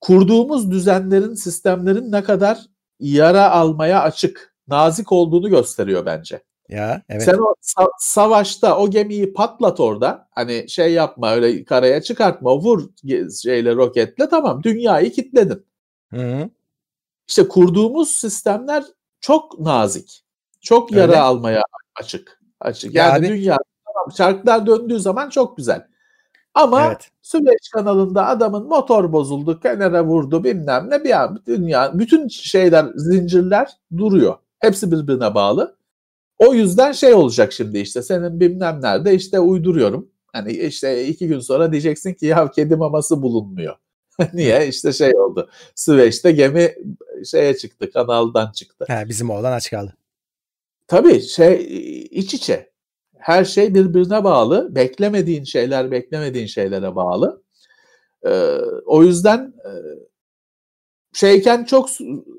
[0.00, 2.58] Kurduğumuz düzenlerin, sistemlerin ne kadar
[3.00, 6.42] yara almaya açık, nazik olduğunu gösteriyor bence.
[6.68, 7.22] Ya evet.
[7.22, 10.28] Sen o sa- savaşta o gemiyi patlat orada.
[10.30, 12.56] Hani şey yapma öyle karaya çıkartma.
[12.56, 12.88] Vur
[13.42, 15.66] şeyle roketle tamam dünyayı kilitledin.
[16.12, 16.50] Hı
[17.28, 18.84] İşte kurduğumuz sistemler
[19.20, 20.24] çok nazik.
[20.60, 21.20] Çok yara öyle.
[21.20, 21.62] almaya
[22.00, 22.40] açık.
[22.60, 22.94] Açık.
[22.94, 25.86] Yani ya abi, dünya tamam çarklar döndüğü zaman çok güzel.
[26.54, 27.10] Ama evet.
[27.22, 33.70] Süveyş kanalında adamın motor bozuldu, kenara vurdu bilmem ne bir an dünya bütün şeyler zincirler
[33.96, 34.34] duruyor.
[34.66, 35.76] Hepsi birbirine bağlı.
[36.38, 40.10] O yüzden şey olacak şimdi işte senin bilmem nerede işte uyduruyorum.
[40.32, 43.76] Hani işte iki gün sonra diyeceksin ki ya kedi maması bulunmuyor.
[44.32, 44.68] Niye?
[44.68, 45.50] İşte şey oldu.
[45.74, 46.74] Süveyş'te gemi
[47.24, 48.84] şeye çıktı, kanaldan çıktı.
[48.88, 49.94] Ha, bizim oğlan aç kaldı.
[50.86, 51.66] Tabii şey
[52.10, 52.70] iç içe.
[53.18, 54.74] Her şey birbirine bağlı.
[54.74, 57.42] Beklemediğin şeyler beklemediğin şeylere bağlı.
[58.26, 58.30] Ee,
[58.86, 59.70] o yüzden e,
[61.16, 61.88] şeyken çok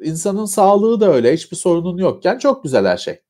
[0.02, 1.34] insanın sağlığı da öyle.
[1.34, 3.22] Hiçbir sorunun yokken çok güzel her şey.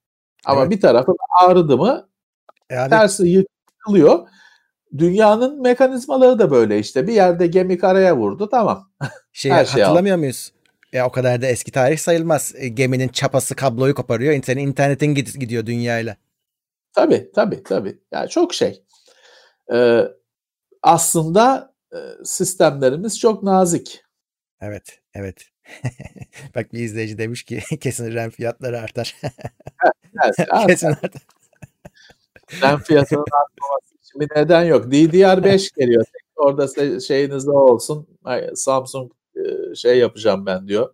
[0.45, 0.71] Ama evet.
[0.71, 2.09] bir tarafı ağrıdı mı
[2.71, 2.89] yani...
[2.89, 4.27] tersi yıkılıyor.
[4.97, 7.07] Dünyanın mekanizmaları da böyle işte.
[7.07, 8.91] Bir yerde gemi karaya vurdu tamam.
[9.33, 10.19] Şey, her şey hatırlamıyor aldı.
[10.19, 10.51] muyuz?
[10.93, 12.53] Ya o kadar da eski tarih sayılmaz.
[12.57, 14.43] E, geminin çapası kabloyu koparıyor.
[14.43, 16.15] Senin internetin gidiyor dünyayla.
[16.93, 17.99] Tabii tabii tabii.
[18.11, 18.83] Yani çok şey.
[19.73, 20.01] Ee,
[20.81, 24.06] aslında e, sistemlerimiz çok nazik.
[24.61, 25.49] Evet, evet.
[26.55, 29.15] Bak bir izleyici demiş ki kesin RAM fiyatları artar.
[30.25, 31.21] evet, kesin artar.
[32.61, 34.85] RAM fiyatının artmaması için bir neden yok.
[34.85, 36.05] DDR5 geliyor.
[36.35, 38.07] Orada şeyiniz olsun.
[38.55, 40.93] Samsung e, şey yapacağım ben diyor.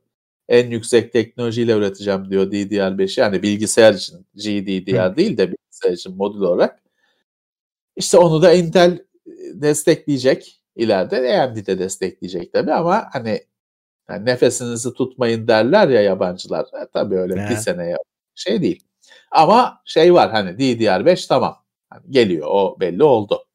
[0.49, 3.19] En yüksek teknolojiyle üreteceğim diyor DDR5'i.
[3.19, 6.79] Yani bilgisayar için GDDR değil de bilgisayar için modül olarak.
[7.95, 9.05] İşte onu da Intel
[9.53, 11.41] destekleyecek ileride.
[11.41, 13.41] AMD de destekleyecek tabii ama hani
[14.09, 16.65] yani nefesinizi tutmayın derler ya yabancılar.
[16.65, 17.49] E, tabii öyle ne?
[17.49, 17.97] bir seneye
[18.35, 18.83] şey değil.
[19.31, 21.63] Ama şey var hani DDR5 tamam.
[21.89, 23.45] Hani geliyor o belli oldu.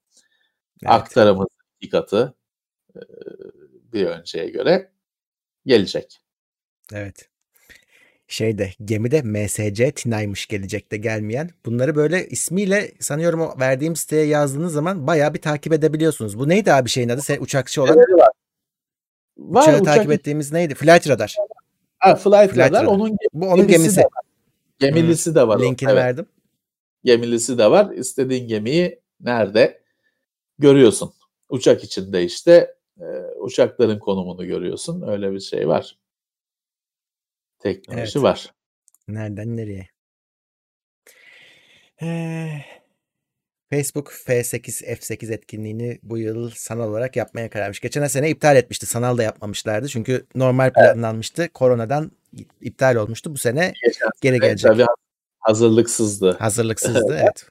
[0.82, 0.92] Evet.
[0.92, 1.48] Aktarımız
[1.80, 2.34] iki katı
[2.96, 3.00] e,
[3.92, 4.90] bir önceye göre
[5.66, 6.18] gelecek.
[6.92, 7.28] Evet.
[8.28, 11.50] Şeyde gemide MSC Tinay'mış gelecekte gelmeyen.
[11.66, 16.38] Bunları böyle ismiyle sanıyorum o verdiğim siteye yazdığınız zaman bayağı bir takip edebiliyorsunuz.
[16.38, 17.22] Bu neydi abi şeyin adı?
[17.22, 17.96] Sen uçakçı olan.
[17.96, 18.30] Var.
[19.38, 19.94] Var, Uçağı uçak...
[19.94, 20.74] takip ettiğimiz neydi?
[20.74, 21.36] Flight Radar.
[21.98, 22.84] Ha, Flight, Flight Radar.
[22.84, 23.72] Onun Bu onun gemisi.
[23.72, 23.96] gemisi.
[23.96, 24.24] De var.
[24.78, 25.36] Gemilisi hmm.
[25.36, 25.60] de var.
[25.60, 26.02] Linkini evet.
[26.02, 26.26] verdim.
[27.04, 27.90] Gemilisi de var.
[27.90, 29.82] İstediğin gemiyi nerede
[30.58, 31.12] görüyorsun.
[31.48, 33.06] Uçak içinde işte e,
[33.40, 35.02] uçakların konumunu görüyorsun.
[35.08, 35.98] Öyle bir şey var.
[37.58, 38.22] Teknoloji evet.
[38.22, 38.54] var.
[39.08, 39.88] Nereden nereye?
[42.02, 42.48] Ee,
[43.70, 47.80] Facebook F8 F8 etkinliğini bu yıl sanal olarak yapmaya karar vermiş.
[47.80, 48.86] Geçen sene iptal etmişti.
[48.86, 49.88] Sanal da yapmamışlardı.
[49.88, 51.42] Çünkü normal planlanmıştı.
[51.42, 51.52] Evet.
[51.52, 52.10] Koronadan
[52.60, 53.32] iptal olmuştu.
[53.32, 54.72] Bu sene Geçen geri sene gelecek.
[54.72, 54.86] Tabii
[55.38, 56.36] hazırlıksızdı.
[56.38, 57.46] Hazırlıksızdı evet.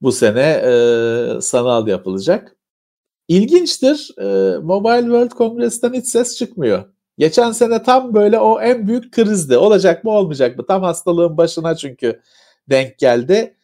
[0.00, 2.56] bu sene e, sanal yapılacak.
[3.28, 4.14] İlginçtir.
[4.18, 6.84] E, Mobile World Congress'ten hiç ses çıkmıyor.
[7.18, 9.56] Geçen sene tam böyle o en büyük krizdi.
[9.56, 10.66] Olacak mı olmayacak mı?
[10.66, 12.20] Tam hastalığın başına çünkü
[12.70, 13.54] denk geldi.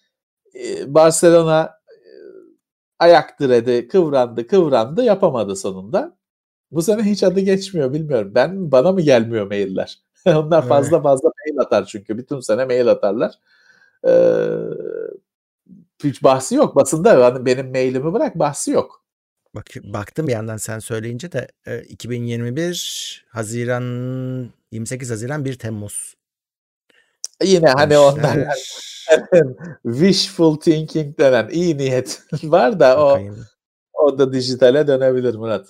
[0.86, 1.98] Barcelona e,
[2.98, 6.16] ayak diredi, kıvrandı, kıvrandı, yapamadı sonunda.
[6.70, 8.32] Bu sene hiç adı geçmiyor bilmiyorum.
[8.34, 9.98] Ben bana mı gelmiyor mailler?
[10.26, 13.34] Onlar fazla fazla mail atar çünkü bütün sene mail atarlar.
[14.06, 14.46] Ee,
[16.04, 17.14] hiç bahsi yok basında.
[17.14, 19.04] Yani benim mailimi bırak bahsi yok.
[19.54, 23.84] Bak, baktım bir yandan sen söyleyince de e, 2021 Haziran
[24.70, 26.14] 28 Haziran 1 Temmuz.
[27.44, 28.38] Yine hani onlar
[29.82, 33.46] wishful thinking denen iyi niyet var da Bakayım.
[33.92, 35.66] o o da dijitale dönebilir Murat.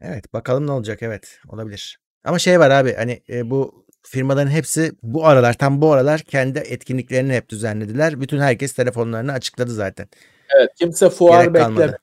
[0.00, 2.00] Evet bakalım ne olacak evet olabilir.
[2.24, 6.58] Ama şey var abi hani e, bu firmaların hepsi bu aralar tam bu aralar kendi
[6.58, 8.20] etkinliklerini hep düzenlediler.
[8.20, 10.08] Bütün herkes telefonlarını açıkladı zaten.
[10.56, 11.98] Evet kimse fuar Gerek beklemiyor.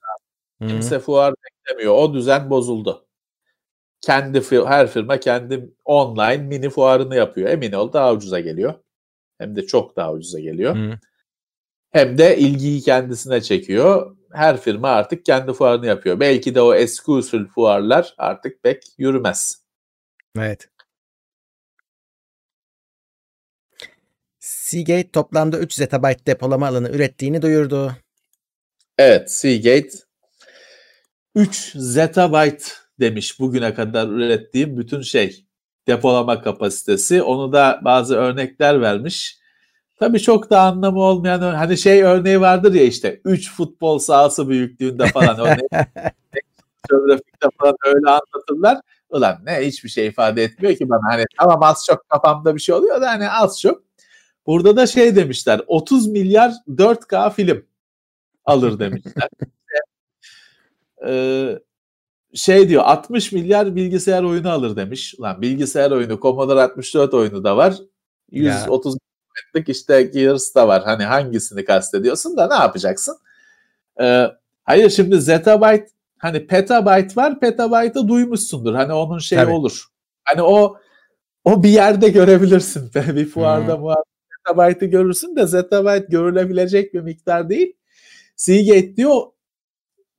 [0.60, 1.94] Kimse fuar beklemiyor.
[1.94, 3.05] O düzen bozuldu.
[4.06, 7.50] Kendi her firma kendi online mini fuarını yapıyor.
[7.50, 8.74] Emin ol daha ucuza geliyor.
[9.38, 10.76] Hem de çok daha ucuza geliyor.
[10.76, 11.00] Hı.
[11.92, 14.18] Hem de ilgiyi kendisine çekiyor.
[14.32, 16.20] Her firma artık kendi fuarını yapıyor.
[16.20, 19.64] Belki de o eski usul fuarlar artık pek yürümez.
[20.38, 20.70] Evet.
[24.40, 27.96] Seagate toplamda 3 zettabyte depolama alanı ürettiğini duyurdu.
[28.98, 29.90] Evet, Seagate
[31.36, 35.46] 3 zettabyte demiş bugüne kadar ürettiğim bütün şey
[35.88, 37.22] depolama kapasitesi.
[37.22, 39.40] Onu da bazı örnekler vermiş.
[40.00, 45.08] Tabii çok da anlamı olmayan hani şey örneği vardır ya işte 3 futbol sahası büyüklüğünde
[45.08, 45.68] falan örneği.
[46.90, 48.78] Geografikte falan öyle anlatırlar.
[49.10, 51.14] Ulan ne hiçbir şey ifade etmiyor ki bana.
[51.14, 53.84] Hani tamam az çok kafamda bir şey oluyor da hani az çok.
[54.48, 57.66] Burada da şey demişler 30 milyar 4K film
[58.46, 59.30] alır demişler.
[61.08, 61.60] ee,
[62.36, 65.16] şey diyor 60 milyar bilgisayar oyunu alır demiş.
[65.22, 67.76] Lan bilgisayar oyunu Commodore 64 oyunu da var.
[68.32, 68.96] 130
[69.36, 70.84] milletlik işte Gears da var.
[70.84, 73.18] Hani hangisini kastediyorsun da ne yapacaksın?
[74.02, 74.28] Ee,
[74.64, 77.40] hayır şimdi zettabyte hani petabyte var.
[77.40, 78.74] Petabyte'ı duymuşsundur.
[78.74, 79.52] Hani onun şeyi Tabii.
[79.52, 79.86] olur.
[80.24, 80.78] Hani o
[81.44, 82.92] o bir yerde görebilirsin.
[82.96, 83.94] bir fuarda hmm.
[84.38, 87.74] zettabyte'ı görürsün de zettabyte görülebilecek bir miktar değil.
[88.36, 89.22] Seagate diyor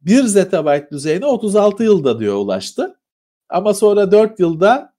[0.07, 3.01] 1 zettabyte düzeyine 36 yılda diyor ulaştı.
[3.49, 4.95] Ama sonra 4 yılda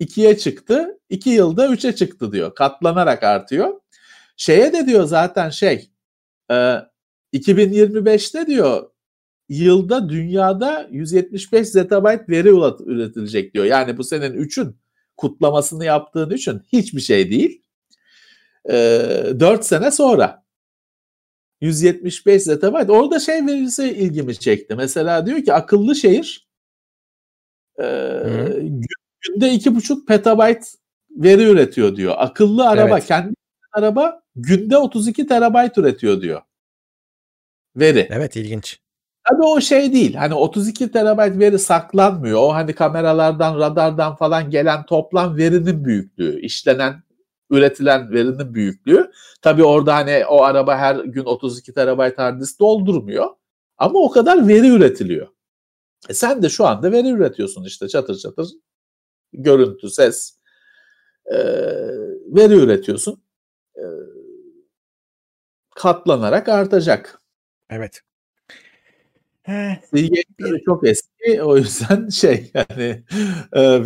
[0.00, 0.98] 2'ye çıktı.
[1.08, 2.54] 2 yılda 3'e çıktı diyor.
[2.54, 3.80] Katlanarak artıyor.
[4.36, 5.90] Şeye de diyor zaten şey
[6.50, 6.76] e,
[7.34, 8.90] 2025'te diyor
[9.48, 12.48] yılda dünyada 175 zettabyte veri
[12.86, 13.64] üretilecek diyor.
[13.64, 14.76] Yani bu senin 3'ün
[15.16, 17.62] kutlamasını yaptığın için hiçbir şey değil.
[18.70, 18.72] E,
[19.40, 20.44] 4 sene sonra
[21.60, 22.92] 175 zettabyte.
[22.92, 24.74] Orada şey verisi ilgimi çekti.
[24.74, 26.48] Mesela diyor ki akıllı şehir
[27.78, 27.84] e,
[29.20, 30.66] günde 2,5 petabyte
[31.10, 32.14] veri üretiyor diyor.
[32.18, 33.06] Akıllı araba evet.
[33.06, 33.34] kendi
[33.72, 36.42] araba günde 32 terabayt üretiyor diyor.
[37.76, 38.08] Veri.
[38.10, 38.80] Evet ilginç.
[39.28, 40.14] Tabii o şey değil.
[40.14, 42.40] Hani 32 terabayt veri saklanmıyor.
[42.42, 47.02] O hani kameralardan, radardan falan gelen toplam verinin büyüklüğü, işlenen,
[47.50, 49.10] üretilen verinin büyüklüğü.
[49.42, 53.28] Tabii orada hani o araba her gün 32 terabayt hard disk doldurmuyor.
[53.78, 55.28] Ama o kadar veri üretiliyor.
[56.08, 58.48] E sen de şu anda veri üretiyorsun işte çatır çatır.
[59.32, 60.38] Görüntü, ses,
[61.26, 61.36] e,
[62.26, 63.22] veri üretiyorsun.
[63.76, 63.84] E,
[65.74, 67.20] katlanarak artacak.
[67.70, 68.00] Evet.
[69.94, 70.22] Bilgi
[70.64, 73.04] çok eski o yüzden şey yani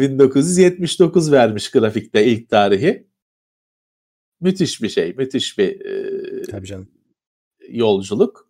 [0.00, 3.06] 1979 vermiş grafikte ilk tarihi.
[4.44, 5.78] Müthiş bir şey, müthiş bir
[6.46, 6.88] Tabii canım.
[7.68, 8.48] yolculuk.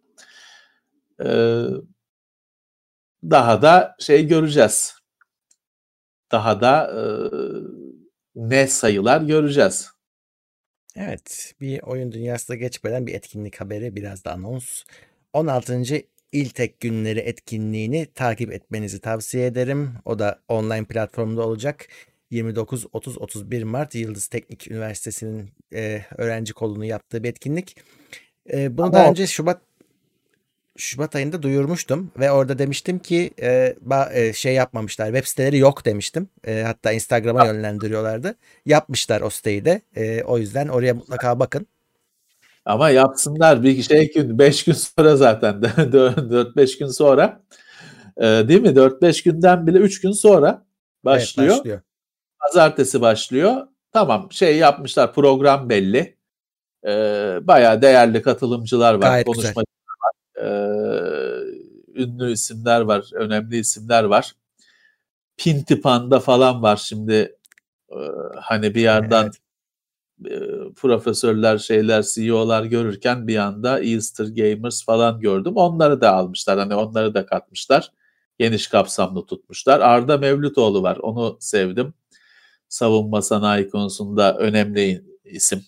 [3.25, 4.95] daha da şey göreceğiz.
[6.33, 6.95] Daha da
[8.35, 9.91] ne sayılar göreceğiz.
[10.97, 14.83] Evet, bir oyun dünyasında geçmeden bir etkinlik haberi, biraz da anons.
[15.33, 15.83] 16.
[16.33, 19.95] İltek Günleri etkinliğini takip etmenizi tavsiye ederim.
[20.05, 21.89] O da online platformda olacak.
[22.35, 27.77] 29-30-31 Mart Yıldız Teknik Üniversitesi'nin e, öğrenci kolunu yaptığı bir etkinlik.
[28.53, 29.61] E, bunu Ama daha önce Şubat
[30.77, 35.85] Şubat ayında duyurmuştum ve orada demiştim ki e, ba, e, şey yapmamışlar web siteleri yok
[35.85, 36.29] demiştim.
[36.47, 38.35] E, hatta Instagram'a yönlendiriyorlardı.
[38.67, 39.81] Yapmışlar o siteyi de.
[39.97, 41.67] E, o yüzden oraya mutlaka bakın.
[42.65, 47.41] Ama yapsınlar bir şey gün 5 gün sonra zaten 4-5 gün sonra
[48.17, 48.69] e, değil mi?
[48.69, 50.65] 4-5 günden bile 3 gün sonra
[51.05, 51.49] başlıyor.
[51.49, 51.81] Evet, başlıyor.
[52.47, 53.67] Pazartesi başlıyor.
[53.93, 56.17] Tamam şey yapmışlar program belli.
[56.87, 56.91] E,
[57.43, 59.01] bayağı değerli katılımcılar var.
[59.01, 59.65] Gayet konuşmacılar
[60.35, 60.51] güzel.
[60.51, 60.57] var.
[61.97, 63.11] E, ünlü isimler var.
[63.13, 64.33] Önemli isimler var.
[65.37, 67.37] Pinti Panda falan var şimdi.
[67.91, 67.99] E,
[68.37, 69.35] hani bir yandan evet
[70.77, 75.57] profesörler, şeyler, CEO'lar görürken bir anda Easter Gamers falan gördüm.
[75.57, 76.59] Onları da almışlar.
[76.59, 77.93] Hani onları da katmışlar.
[78.39, 79.81] Geniş kapsamlı tutmuşlar.
[79.81, 80.97] Arda Mevlütoğlu var.
[80.97, 81.95] Onu sevdim.
[82.69, 85.65] Savunma sanayi konusunda önemli isim.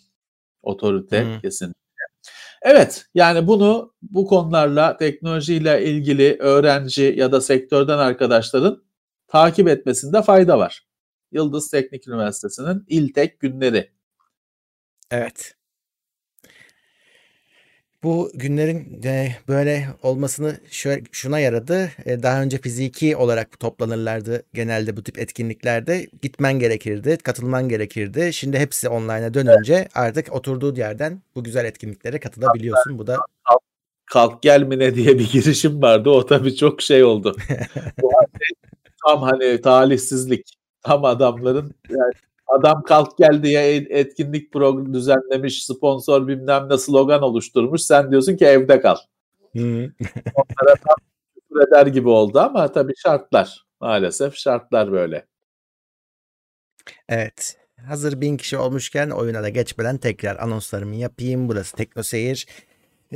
[0.62, 1.40] Otorite hmm.
[1.40, 1.76] kesinlikle.
[2.62, 8.84] Evet yani bunu bu konularla teknolojiyle ilgili öğrenci ya da sektörden arkadaşların
[9.28, 10.86] takip etmesinde fayda var.
[11.32, 13.90] Yıldız Teknik Üniversitesi'nin İltek günleri
[15.10, 15.54] Evet.
[18.06, 21.90] Bu günlerin e, böyle olmasını şöyle, şuna yaradı.
[22.04, 26.06] E, daha önce fiziki olarak toplanırlardı genelde bu tip etkinliklerde.
[26.22, 28.32] Gitmen gerekirdi, katılman gerekirdi.
[28.32, 32.98] Şimdi hepsi online'a dönünce artık oturduğu yerden bu güzel etkinliklere katılabiliyorsun.
[32.98, 33.18] Bu da
[34.06, 36.10] Kalk gelmine diye bir girişim vardı.
[36.10, 37.36] O tabii çok şey oldu.
[39.06, 40.56] tam hani talihsizlik.
[40.82, 42.12] Tam adamların yani
[42.46, 47.82] Adam kalk gel diye etkinlik programı düzenlemiş, sponsor bilmem ne slogan oluşturmuş.
[47.82, 48.96] Sen diyorsun ki evde kal.
[49.56, 50.96] Onlara tam
[51.68, 53.66] eder gibi oldu ama tabii şartlar.
[53.80, 55.26] Maalesef şartlar böyle.
[57.08, 57.58] Evet.
[57.88, 61.48] Hazır bin kişi olmuşken oyuna da geçmeden tekrar anonslarımı yapayım.
[61.48, 62.02] Burası Tekno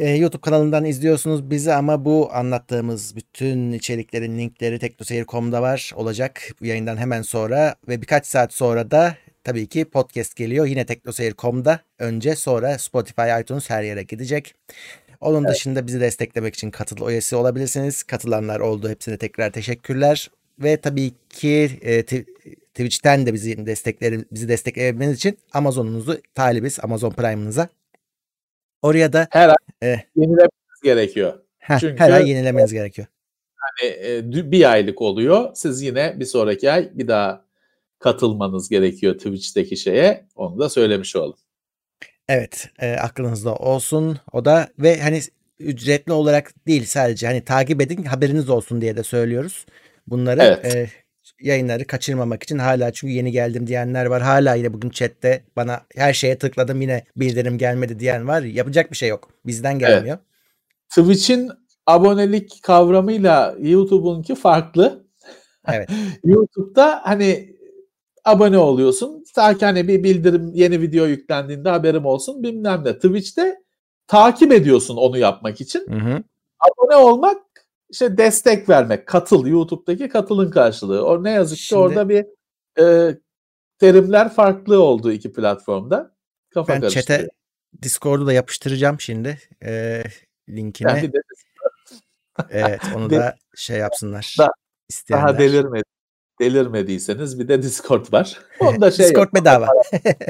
[0.00, 6.66] Ee, YouTube kanalından izliyorsunuz bizi ama bu anlattığımız bütün içeriklerin linkleri teknoseyir.com'da var olacak bu
[6.66, 10.66] yayından hemen sonra ve birkaç saat sonra da tabii ki podcast geliyor.
[10.66, 14.54] Yine teknoseyir.com'da önce sonra Spotify, iTunes her yere gidecek.
[15.20, 15.54] Onun evet.
[15.54, 18.02] dışında bizi desteklemek için katıl üyesi olabilirsiniz.
[18.02, 18.88] Katılanlar oldu.
[18.88, 20.30] Hepsine tekrar teşekkürler.
[20.58, 22.02] Ve tabii ki e,
[22.74, 26.78] Twitch'ten de bizi destekleri bizi destekleyebilmeniz için Amazon'unuzu talibiz.
[26.82, 27.68] Amazon Prime'ınıza.
[28.82, 31.40] Oraya da her ay e, yenilemeniz gerekiyor.
[31.58, 33.08] Heh, Çünkü her ay yenilemeniz gerekiyor.
[33.56, 35.50] Hani e, bir aylık oluyor.
[35.54, 37.44] Siz yine bir sonraki ay bir daha
[37.98, 40.26] katılmanız gerekiyor Twitch'teki şeye.
[40.34, 41.36] Onu da söylemiş olalım.
[42.28, 44.18] Evet, e, aklınızda olsun.
[44.32, 45.20] O da ve hani
[45.58, 49.66] ücretli olarak değil sadece hani takip edin haberiniz olsun diye de söylüyoruz.
[50.06, 50.74] Bunları evet.
[50.74, 50.90] e,
[51.42, 54.22] yayınları kaçırmamak için hala çünkü yeni geldim diyenler var.
[54.22, 58.42] Hala yine bugün chatte bana her şeye tıkladım yine bildirim gelmedi diyen var.
[58.42, 59.30] Yapacak bir şey yok.
[59.46, 60.18] Bizden gelmiyor.
[60.18, 61.06] Evet.
[61.06, 61.50] Twitch'in
[61.86, 65.04] abonelik kavramıyla YouTube'unki farklı.
[65.68, 65.88] Evet.
[66.24, 67.56] YouTube'da hani
[68.24, 69.24] abone oluyorsun.
[69.34, 72.94] Ta ki hani bir bildirim yeni video yüklendiğinde haberim olsun bilmem ne.
[72.94, 73.56] Twitch'te
[74.06, 75.86] takip ediyorsun onu yapmak için.
[75.88, 76.22] Hı hı.
[76.60, 77.38] Abone olmak
[77.90, 79.06] işte destek vermek.
[79.06, 79.46] Katıl.
[79.46, 81.06] YouTube'daki katılın karşılığı.
[81.06, 82.26] O ne yazık ki Şimdi, orada bir
[82.80, 83.16] e,
[83.78, 86.16] terimler farklı oldu iki platformda.
[86.50, 87.28] Kafa ben chat'e
[87.82, 89.38] Discord'u da yapıştıracağım şimdi.
[89.64, 90.02] E,
[90.48, 90.88] linkini.
[90.88, 91.18] Yani de...
[92.50, 94.36] evet onu da şey yapsınlar.
[94.38, 94.52] Da,
[94.88, 95.28] isteyenler.
[95.28, 95.84] Daha delirmedi
[96.40, 98.40] delirmediyseniz bir de Discord var.
[98.60, 99.34] Onda şey Discord yok.
[99.34, 99.68] bedava.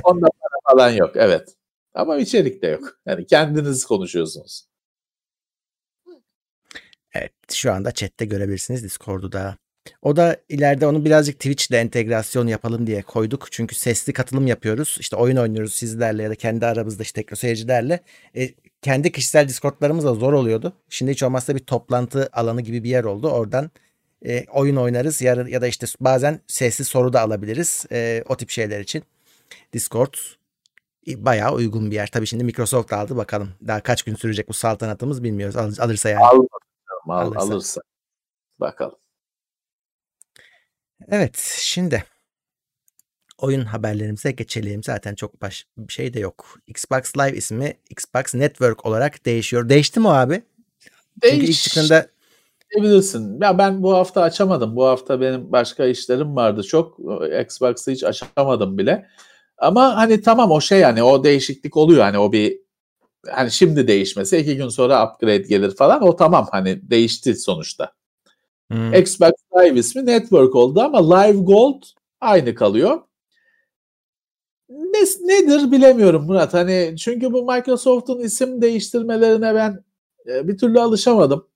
[0.04, 1.10] Onda para falan yok.
[1.14, 1.54] Evet.
[1.94, 2.98] Ama içerik de yok.
[3.06, 4.69] Yani kendiniz konuşuyorsunuz.
[7.14, 9.56] Evet şu anda chatte görebilirsiniz Discord'u da.
[10.02, 13.52] O da ileride onu birazcık Twitch ile entegrasyon yapalım diye koyduk.
[13.52, 14.96] Çünkü sesli katılım yapıyoruz.
[15.00, 18.00] İşte oyun oynuyoruz sizlerle ya da kendi aramızda işte tekno seyircilerle.
[18.36, 18.50] E,
[18.82, 20.72] kendi kişisel Discord'larımız da zor oluyordu.
[20.88, 23.30] Şimdi hiç olmazsa bir toplantı alanı gibi bir yer oldu.
[23.30, 23.70] Oradan
[24.26, 28.50] e, oyun oynarız ya, ya da işte bazen sesli soru da alabiliriz e, o tip
[28.50, 29.02] şeyler için.
[29.72, 30.14] Discord
[31.06, 32.06] bayağı uygun bir yer.
[32.06, 33.50] Tabii şimdi Microsoft aldı bakalım.
[33.66, 35.56] Daha kaç gün sürecek bu saltanatımız bilmiyoruz.
[35.56, 36.22] Al, alırsa yani.
[37.08, 37.40] Al, al, alırsa.
[37.40, 37.80] alırsa.
[38.60, 38.98] Bakalım.
[41.08, 42.04] Evet şimdi
[43.38, 44.82] oyun haberlerimize geçelim.
[44.82, 46.58] Zaten çok baş bir şey de yok.
[46.66, 49.68] Xbox Live ismi Xbox Network olarak değişiyor.
[49.68, 50.42] Değişti mi abi?
[51.22, 51.34] Değiş.
[51.34, 52.06] Çünkü ilk çıktığında
[52.70, 53.40] Diyebilirsin.
[53.40, 54.76] Ya ben bu hafta açamadım.
[54.76, 56.98] Bu hafta benim başka işlerim vardı çok.
[57.42, 59.06] Xbox'ı hiç açamadım bile.
[59.58, 62.02] Ama hani tamam o şey yani o değişiklik oluyor.
[62.02, 62.60] Hani o bir
[63.28, 66.02] hani şimdi değişmesi iki gün sonra upgrade gelir falan.
[66.02, 67.92] O tamam hani değişti sonuçta.
[68.70, 68.94] Hmm.
[68.94, 71.82] Xbox Live ismi Network oldu ama Live Gold
[72.20, 73.00] aynı kalıyor.
[74.68, 76.54] Ne, nedir bilemiyorum Murat.
[76.54, 79.84] Hani çünkü bu Microsoft'un isim değiştirmelerine ben
[80.26, 81.46] e, bir türlü alışamadım.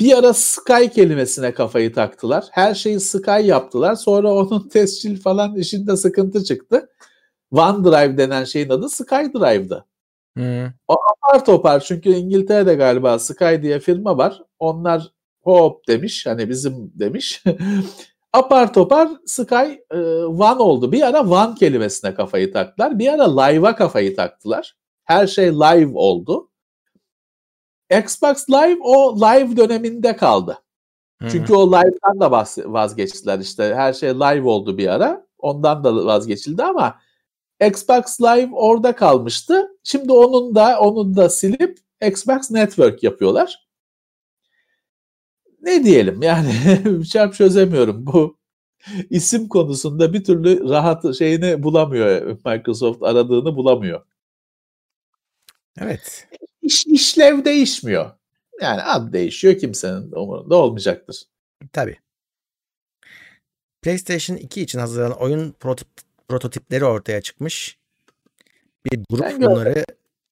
[0.00, 2.48] Bir ara Sky kelimesine kafayı taktılar.
[2.50, 3.94] Her şeyi Sky yaptılar.
[3.94, 6.88] Sonra onun tescil falan işinde sıkıntı çıktı.
[7.50, 9.86] OneDrive denen şeyin adı SkyDrive'dı.
[10.36, 10.66] Hmm.
[10.88, 14.42] O apar topar çünkü İngiltere'de galiba Sky diye firma var.
[14.58, 15.12] Onlar
[15.42, 17.42] hop demiş hani bizim demiş.
[18.32, 19.54] apar topar Sky
[19.90, 20.92] e, One oldu.
[20.92, 22.98] Bir ara One kelimesine kafayı taktılar.
[22.98, 24.76] Bir ara Live'a kafayı taktılar.
[25.04, 26.50] Her şey live oldu.
[27.98, 30.58] Xbox Live o live döneminde kaldı.
[31.20, 31.30] Hı-hı.
[31.30, 33.74] Çünkü o live'dan da vazgeçtiler işte.
[33.74, 35.26] Her şey live oldu bir ara.
[35.38, 36.98] Ondan da vazgeçildi ama
[37.60, 39.68] Xbox Live orada kalmıştı.
[39.84, 43.68] Şimdi onun da onu da silip Xbox Network yapıyorlar.
[45.62, 46.52] Ne diyelim yani
[47.12, 48.38] çarp çözemiyorum bu
[49.10, 54.02] isim konusunda bir türlü rahat şeyini bulamıyor Microsoft aradığını bulamıyor.
[55.78, 56.28] Evet.
[56.62, 58.10] İş, işlev değişmiyor.
[58.60, 61.22] Yani ad değişiyor kimsenin umurunda olmayacaktır.
[61.72, 61.98] Tabii.
[63.82, 67.78] PlayStation 2 için hazırlanan oyun prototip, prototipleri ortaya çıkmış.
[68.84, 69.84] Bir grup ben bunları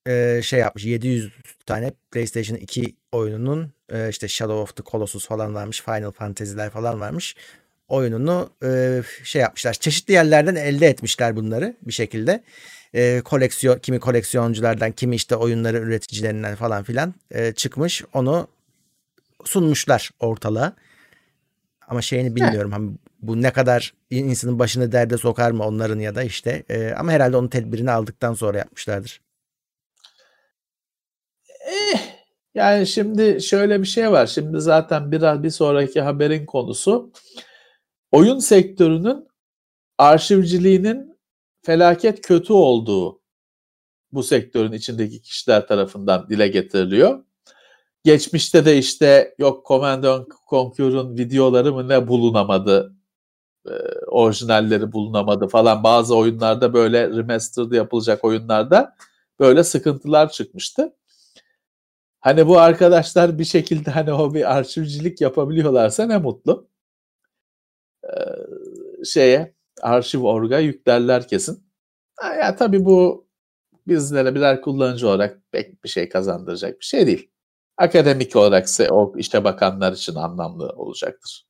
[0.07, 0.85] e, şey yapmış.
[0.85, 1.33] 700
[1.67, 5.83] tane PlayStation 2 oyununun e, işte Shadow of the Colossus falan varmış.
[5.83, 7.37] Final Fantasy'ler falan varmış.
[7.89, 9.75] Oyununu e, şey yapmışlar.
[9.75, 12.43] Çeşitli yerlerden elde etmişler bunları bir şekilde
[12.95, 18.49] e, koleksiyon kimi koleksiyonculardan kimi işte oyunları üreticilerinden falan filan e, çıkmış onu
[19.45, 20.73] sunmuşlar ortalığa.
[21.89, 22.73] Ama şeyini bilmiyorum.
[22.73, 26.65] Hani bu ne kadar insanın başını derde sokar mı onların ya da işte.
[26.69, 29.21] E, ama herhalde onun tedbirini aldıktan sonra yapmışlardır.
[31.67, 32.01] Eh,
[32.55, 34.27] yani şimdi şöyle bir şey var.
[34.27, 37.13] Şimdi zaten biraz bir sonraki haberin konusu
[38.13, 39.29] oyun sektörünün
[39.99, 41.19] arşivciliğinin
[41.63, 43.21] felaket kötü olduğu
[44.13, 47.25] bu sektörün içindeki kişiler tarafından dile getiriliyor.
[48.05, 50.05] Geçmişte de işte yok Command
[50.51, 52.98] Conquer'un videoları mı ne bulunamadı,
[53.67, 53.73] e,
[54.07, 55.83] orijinalleri bulunamadı falan.
[55.85, 58.97] Bazı oyunlarda böyle remastered yapılacak oyunlarda
[59.41, 60.95] böyle sıkıntılar çıkmıştı.
[62.21, 66.69] Hani bu arkadaşlar bir şekilde hani o bir arşivcilik yapabiliyorlarsa ne mutlu.
[68.05, 68.09] Ee,
[69.05, 71.65] şeye arşiv orga yüklerler kesin.
[72.17, 73.29] Ha, ya tabii bu
[73.89, 77.31] bizlere birer kullanıcı olarak pek bir şey kazandıracak bir şey değil.
[77.77, 81.48] Akademik olarak ise o işe bakanlar için anlamlı olacaktır.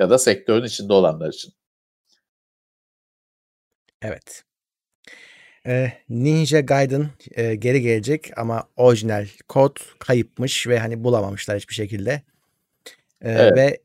[0.00, 1.52] Ya da sektörün içinde olanlar için.
[4.02, 4.44] Evet.
[5.66, 12.22] Ee, Ninja Gaiden e, geri gelecek ama orijinal kod kayıpmış ve hani bulamamışlar hiçbir şekilde.
[13.22, 13.56] Ee, evet.
[13.56, 13.80] Ve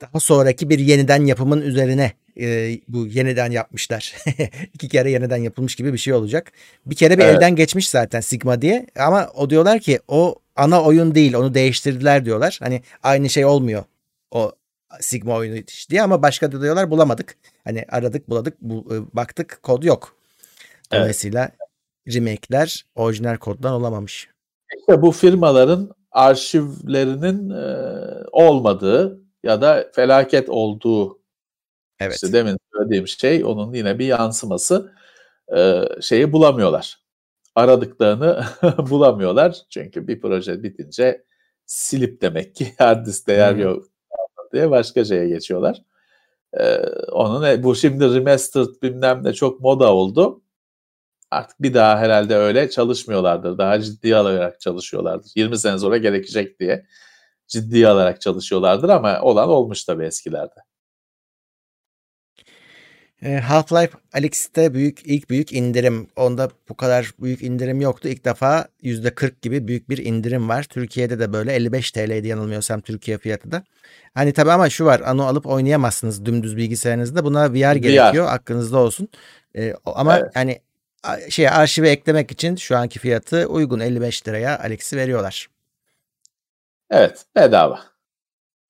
[0.00, 4.14] daha sonraki bir yeniden yapımın üzerine e, bu yeniden yapmışlar.
[4.74, 6.52] İki kere yeniden yapılmış gibi bir şey olacak.
[6.86, 7.36] Bir kere bir evet.
[7.36, 12.24] elden geçmiş zaten Sigma diye ama o diyorlar ki o ana oyun değil onu değiştirdiler
[12.24, 12.58] diyorlar.
[12.62, 13.84] Hani aynı şey olmuyor
[14.30, 14.52] o
[15.00, 17.36] Sigma oyunu diye ama başka da diyorlar bulamadık.
[17.64, 20.16] Hani aradık buladık bu, e, baktık kod yok.
[20.92, 22.16] Dolayısıyla evet.
[22.16, 24.28] remake'ler orijinal koddan olamamış.
[24.78, 27.64] İşte bu firmaların arşivlerinin e,
[28.32, 31.20] olmadığı ya da felaket olduğu
[32.00, 32.14] evet.
[32.14, 34.92] işte demin söylediğim şey onun yine bir yansıması
[35.56, 36.98] e, şeyi bulamıyorlar.
[37.54, 38.44] Aradıklarını
[38.90, 39.56] bulamıyorlar.
[39.70, 41.24] Çünkü bir proje bitince
[41.66, 43.62] silip demek ki hard disk değer hmm.
[43.62, 43.95] yok
[44.56, 45.82] diye başka şeye geçiyorlar.
[46.60, 46.78] Ee,
[47.12, 50.42] onun e, bu şimdi remastered bilmem ne çok moda oldu.
[51.30, 53.58] Artık bir daha herhalde öyle çalışmıyorlardır.
[53.58, 55.32] Daha ciddi alarak çalışıyorlardır.
[55.36, 56.86] 20 sene sonra gerekecek diye
[57.48, 60.54] ciddi alarak çalışıyorlardır ama olan olmuş tabii eskilerde.
[63.26, 66.08] Ee, Half-Life Alyx'te büyük ilk büyük indirim.
[66.16, 68.08] Onda bu kadar büyük indirim yoktu.
[68.08, 70.62] İlk defa %40 gibi büyük bir indirim var.
[70.62, 73.62] Türkiye'de de böyle 55 TL'ydi yanılmıyorsam Türkiye fiyatı da.
[74.14, 75.00] Hani tabii ama şu var.
[75.00, 77.24] Ano alıp oynayamazsınız dümdüz bilgisayarınızda.
[77.24, 78.26] Buna VR gerekiyor.
[78.26, 78.34] VR.
[78.34, 79.08] Aklınızda olsun.
[79.56, 80.30] Ee, ama evet.
[80.34, 80.60] hani
[81.28, 85.48] şey arşive eklemek için şu anki fiyatı uygun 55 liraya Alyx'i veriyorlar.
[86.90, 87.80] Evet, bedava.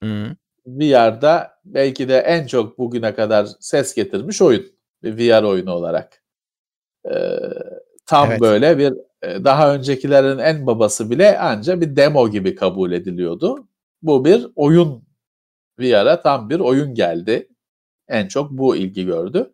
[0.03, 0.37] Hı.
[0.67, 4.67] VR'da belki de en çok bugüne kadar ses getirmiş oyun.
[5.03, 6.23] Bir VR oyunu olarak.
[7.11, 7.39] Ee,
[8.07, 8.41] tam evet.
[8.41, 13.69] böyle bir e, daha öncekilerin en babası bile anca bir demo gibi kabul ediliyordu.
[14.03, 15.05] Bu bir oyun
[15.79, 17.49] VR'a tam bir oyun geldi.
[18.09, 19.53] En çok bu ilgi gördü.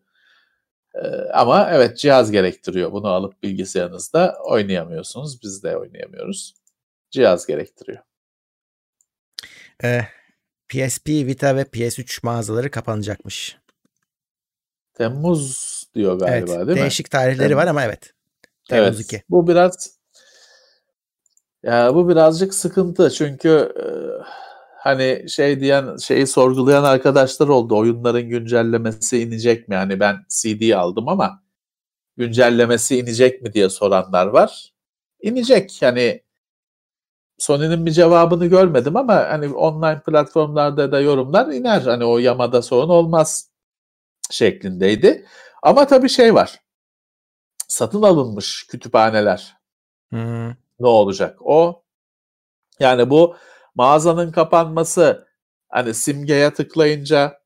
[0.94, 2.92] Ee, ama evet cihaz gerektiriyor.
[2.92, 5.42] Bunu alıp bilgisayarınızda oynayamıyorsunuz.
[5.42, 6.54] Biz de oynayamıyoruz.
[7.10, 8.02] Cihaz gerektiriyor.
[9.84, 10.00] Ee,
[10.72, 13.58] PSP, Vita ve PS3 mağazaları kapanacakmış.
[14.94, 16.82] Temmuz diyor galiba evet, değil mi?
[16.82, 17.56] Değişik tarihleri Temmuz.
[17.56, 18.14] var ama evet.
[18.68, 19.22] Temmuz evet, 2.
[19.30, 19.90] Bu biraz
[21.62, 23.84] ya bu birazcık sıkıntı çünkü e,
[24.78, 27.76] hani şey diyen şeyi sorgulayan arkadaşlar oldu.
[27.76, 29.74] Oyunların güncellemesi inecek mi?
[29.74, 31.42] Yani ben CD aldım ama
[32.16, 34.72] güncellemesi inecek mi diye soranlar var.
[35.22, 35.82] İnecek.
[35.82, 36.22] Yani
[37.42, 41.80] Sony'nin bir cevabını görmedim ama hani online platformlarda da yorumlar iner.
[41.80, 43.50] Hani o yamada sorun olmaz
[44.30, 45.26] şeklindeydi.
[45.62, 46.60] Ama tabii şey var.
[47.68, 49.56] Satın alınmış kütüphaneler.
[50.10, 50.48] Hmm.
[50.80, 51.38] Ne olacak?
[51.40, 51.82] O
[52.80, 53.36] yani bu
[53.74, 55.28] mağazanın kapanması
[55.68, 57.40] hani simgeye tıklayınca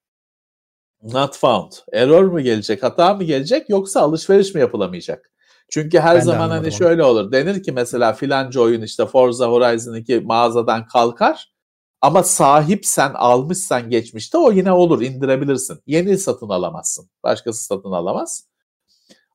[1.03, 5.31] not found error mu gelecek, hata mı gelecek yoksa alışveriş mi yapılamayacak?
[5.69, 7.33] Çünkü her ben zaman hani şöyle olur.
[7.33, 11.53] Denir ki mesela filanca oyun işte Forza Horizon 2 mağazadan kalkar
[12.01, 15.79] ama sahip sen almışsan geçmişte o yine olur indirebilirsin.
[15.87, 17.11] Yeni satın alamazsın.
[17.23, 18.47] Başkası satın alamaz.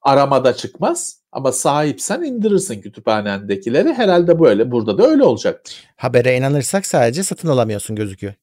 [0.01, 3.93] Aramada çıkmaz ama sahipsen indirirsin kütüphanendekileri.
[3.93, 4.71] Herhalde böyle.
[4.71, 5.61] Burada da öyle olacak.
[5.95, 8.33] Habere inanırsak sadece satın alamıyorsun gözüküyor.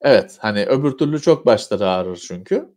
[0.00, 2.75] Evet hani öbür türlü çok başları ağrır çünkü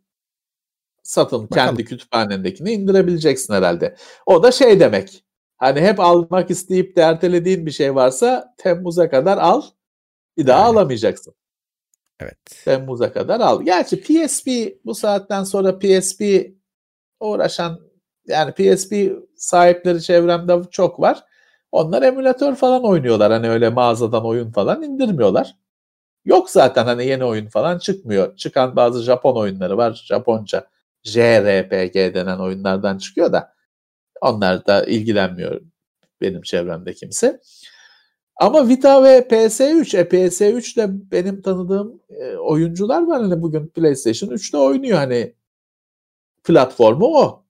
[1.10, 1.66] satın Bakalım.
[1.66, 3.96] kendi kütüphanendekini indirebileceksin herhalde.
[4.26, 5.24] O da şey demek.
[5.56, 9.62] Hani hep almak isteyip de ertelediğin bir şey varsa Temmuz'a kadar al.
[10.36, 10.70] Bir daha evet.
[10.70, 11.34] alamayacaksın.
[12.20, 12.38] Evet.
[12.64, 13.62] Temmuz'a kadar al.
[13.62, 14.48] Gerçi PSP
[14.84, 16.22] bu saatten sonra PSP
[17.20, 17.80] uğraşan
[18.26, 18.94] yani PSP
[19.36, 21.24] sahipleri çevremde çok var.
[21.72, 23.32] Onlar emülatör falan oynuyorlar.
[23.32, 25.56] Hani öyle mağazadan oyun falan indirmiyorlar.
[26.24, 28.36] Yok zaten hani yeni oyun falan çıkmıyor.
[28.36, 30.04] Çıkan bazı Japon oyunları var.
[30.08, 30.66] Japonca.
[31.02, 33.54] JRPG denen oyunlardan çıkıyor da
[34.20, 35.60] onlar da ilgilenmiyor
[36.20, 37.40] benim çevremde kimse.
[38.36, 44.30] Ama Vita ve PS3, e, PS3 ile benim tanıdığım e, oyuncular var hani bugün PlayStation
[44.30, 45.34] 3'te oynuyor hani
[46.44, 47.44] platformu o.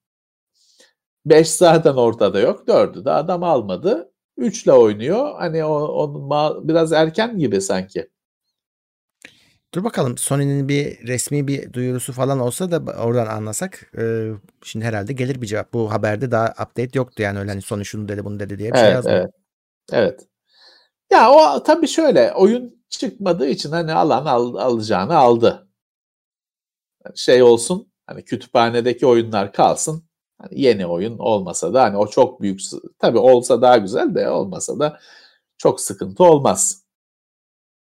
[1.27, 2.69] 5 zaten ortada yok.
[2.69, 4.13] 4'ü de adam almadı.
[4.37, 5.35] 3 ile oynuyor.
[5.39, 8.11] Hani o, onun biraz erken gibi sanki.
[9.75, 13.93] Dur bakalım Sony'nin bir resmi bir duyurusu falan olsa da oradan anlasak.
[13.99, 14.31] Ee,
[14.65, 15.73] şimdi herhalde gelir bir cevap.
[15.73, 18.79] Bu haberde daha update yoktu yani öyle hani Sony şunu dedi bunu dedi diye bir
[18.79, 19.21] şey evet, şey yazmıyor.
[19.21, 19.33] Evet.
[19.93, 20.21] Evet.
[21.13, 25.69] Ya o tabii şöyle oyun çıkmadığı için hani alan al, alacağını aldı.
[27.15, 30.05] Şey olsun hani kütüphanedeki oyunlar kalsın.
[30.39, 32.61] Hani yeni oyun olmasa da hani o çok büyük
[32.99, 35.01] tabii olsa daha güzel de olmasa da
[35.59, 36.85] çok sıkıntı olmaz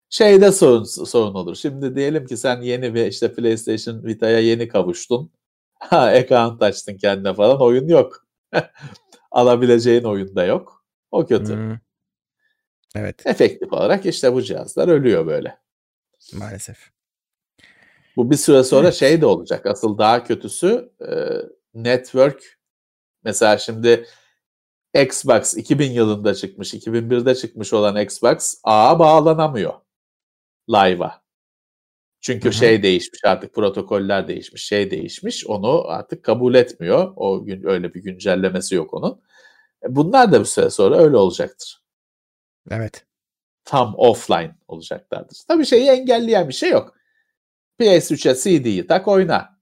[0.09, 1.55] şeyde sorun, sorun olur.
[1.55, 5.31] Şimdi diyelim ki sen yeni bir işte PlayStation Vita'ya yeni kavuştun.
[5.79, 8.25] Ha, account açtın kendine falan oyun yok.
[9.31, 10.85] Alabileceğin oyun da yok.
[11.11, 11.55] O kötü.
[11.55, 11.77] Hmm.
[12.95, 13.25] Evet.
[13.25, 15.57] Efektif olarak işte bu cihazlar ölüyor böyle.
[16.33, 16.77] Maalesef.
[18.15, 18.95] Bu bir süre sonra evet.
[18.95, 19.65] şey de olacak.
[19.65, 21.11] Asıl daha kötüsü e,
[21.73, 22.59] network.
[23.23, 24.05] Mesela şimdi
[24.93, 29.73] Xbox 2000 yılında çıkmış, 2001'de çıkmış olan Xbox ağa bağlanamıyor
[30.69, 31.21] live'a.
[32.21, 32.53] Çünkü Hı-hı.
[32.53, 35.47] şey değişmiş artık protokoller değişmiş, şey değişmiş.
[35.47, 37.13] Onu artık kabul etmiyor.
[37.15, 39.21] O gün öyle bir güncellemesi yok onun.
[39.83, 41.81] E, bunlar da bir süre sonra öyle olacaktır.
[42.71, 43.05] Evet.
[43.65, 45.37] Tam offline olacaklardır.
[45.47, 46.95] Tabii şeyi engelleyen bir şey yok.
[47.79, 49.57] PS3'e CD'yi tak oyna.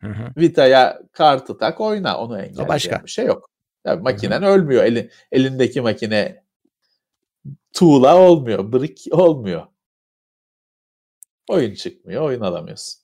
[0.00, 0.32] Hı hı.
[0.36, 2.18] Vita'ya kartı tak oyna.
[2.18, 3.04] Onu engelleyen başka.
[3.04, 3.50] bir şey yok.
[3.84, 4.50] Yani makinen hı hı.
[4.50, 4.84] ölmüyor.
[4.84, 6.44] Elin, elindeki makine
[7.72, 8.72] tuğla olmuyor.
[8.72, 9.66] Brick olmuyor.
[11.48, 12.22] Oyun çıkmıyor.
[12.22, 13.00] Oyun alamıyorsun.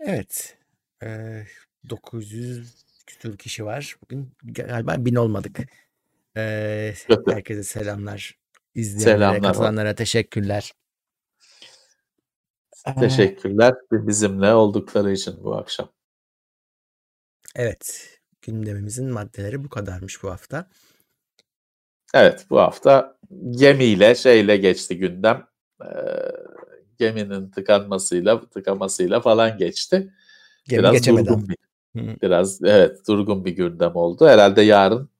[0.00, 0.58] Evet.
[1.02, 1.46] Ee,
[1.90, 3.96] 900 küsur kişi var.
[4.02, 5.58] Bugün galiba bin olmadık.
[6.36, 6.94] Ee,
[7.28, 8.38] herkese selamlar.
[8.74, 10.72] İzleyenlere, selamlar katılanlara teşekkürler.
[13.00, 15.92] Teşekkürler bizimle oldukları için bu akşam.
[17.54, 18.16] Evet.
[18.42, 20.70] Gündemimizin maddeleri bu kadarmış bu hafta.
[22.14, 23.18] Evet bu hafta
[23.50, 25.49] gemiyle şeyle geçti gündem.
[25.84, 26.32] Ee,
[26.98, 30.12] geminin tıkanmasıyla tıkamasıyla falan geçti.
[30.64, 31.26] Gemi Biraz geçemeden.
[31.26, 34.26] durgun bir, biraz evet durgun bir gündem oldu.
[34.26, 35.10] Herhalde yarın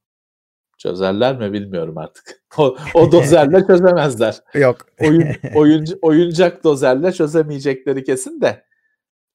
[0.81, 2.41] Çözerler mi bilmiyorum artık.
[2.59, 4.41] O, o dozerle çözemezler.
[4.55, 4.87] Yok.
[5.01, 8.65] Oyun, oyuncu, oyuncak dozerle çözemeyecekleri kesin de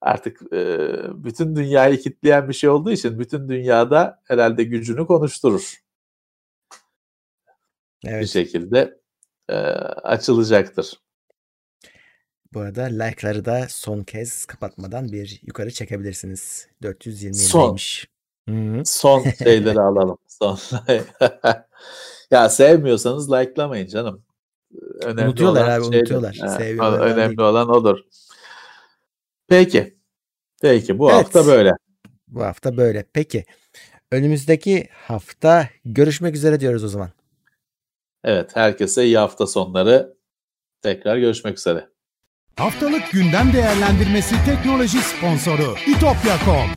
[0.01, 0.79] artık e,
[1.23, 5.83] bütün dünyayı kitleyen bir şey olduğu için bütün dünyada herhalde gücünü konuşturur.
[8.05, 8.21] Evet.
[8.21, 8.99] Bir şekilde
[9.49, 10.93] e, açılacaktır.
[12.53, 16.67] Bu arada like'ları da son kez kapatmadan bir yukarı çekebilirsiniz.
[16.83, 17.33] 427'ymiş.
[17.33, 17.77] Son.
[18.83, 20.17] Son şeyleri alalım.
[20.27, 20.59] Son.
[22.31, 24.23] ya sevmiyorsanız likelamayın canım.
[25.01, 25.97] Önemli unutuyorlar abi şeydir.
[25.97, 26.35] unutuyorlar.
[26.35, 27.49] Ha, önemli değil.
[27.49, 27.99] olan odur.
[29.47, 29.97] Peki.
[30.61, 31.19] Peki bu evet.
[31.19, 31.71] hafta böyle.
[32.27, 33.05] Bu hafta böyle.
[33.13, 33.45] Peki.
[34.11, 37.09] Önümüzdeki hafta görüşmek üzere diyoruz o zaman.
[38.23, 38.55] Evet.
[38.55, 40.15] Herkese iyi hafta sonları.
[40.81, 41.94] Tekrar görüşmek üzere.
[42.59, 46.69] Haftalık gündem değerlendirmesi teknoloji sponsoru itopya.com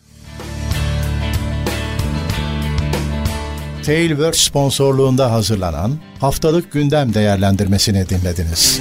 [3.82, 8.80] Tailwords sponsorluğunda hazırlanan haftalık gündem değerlendirmesini dinlediniz.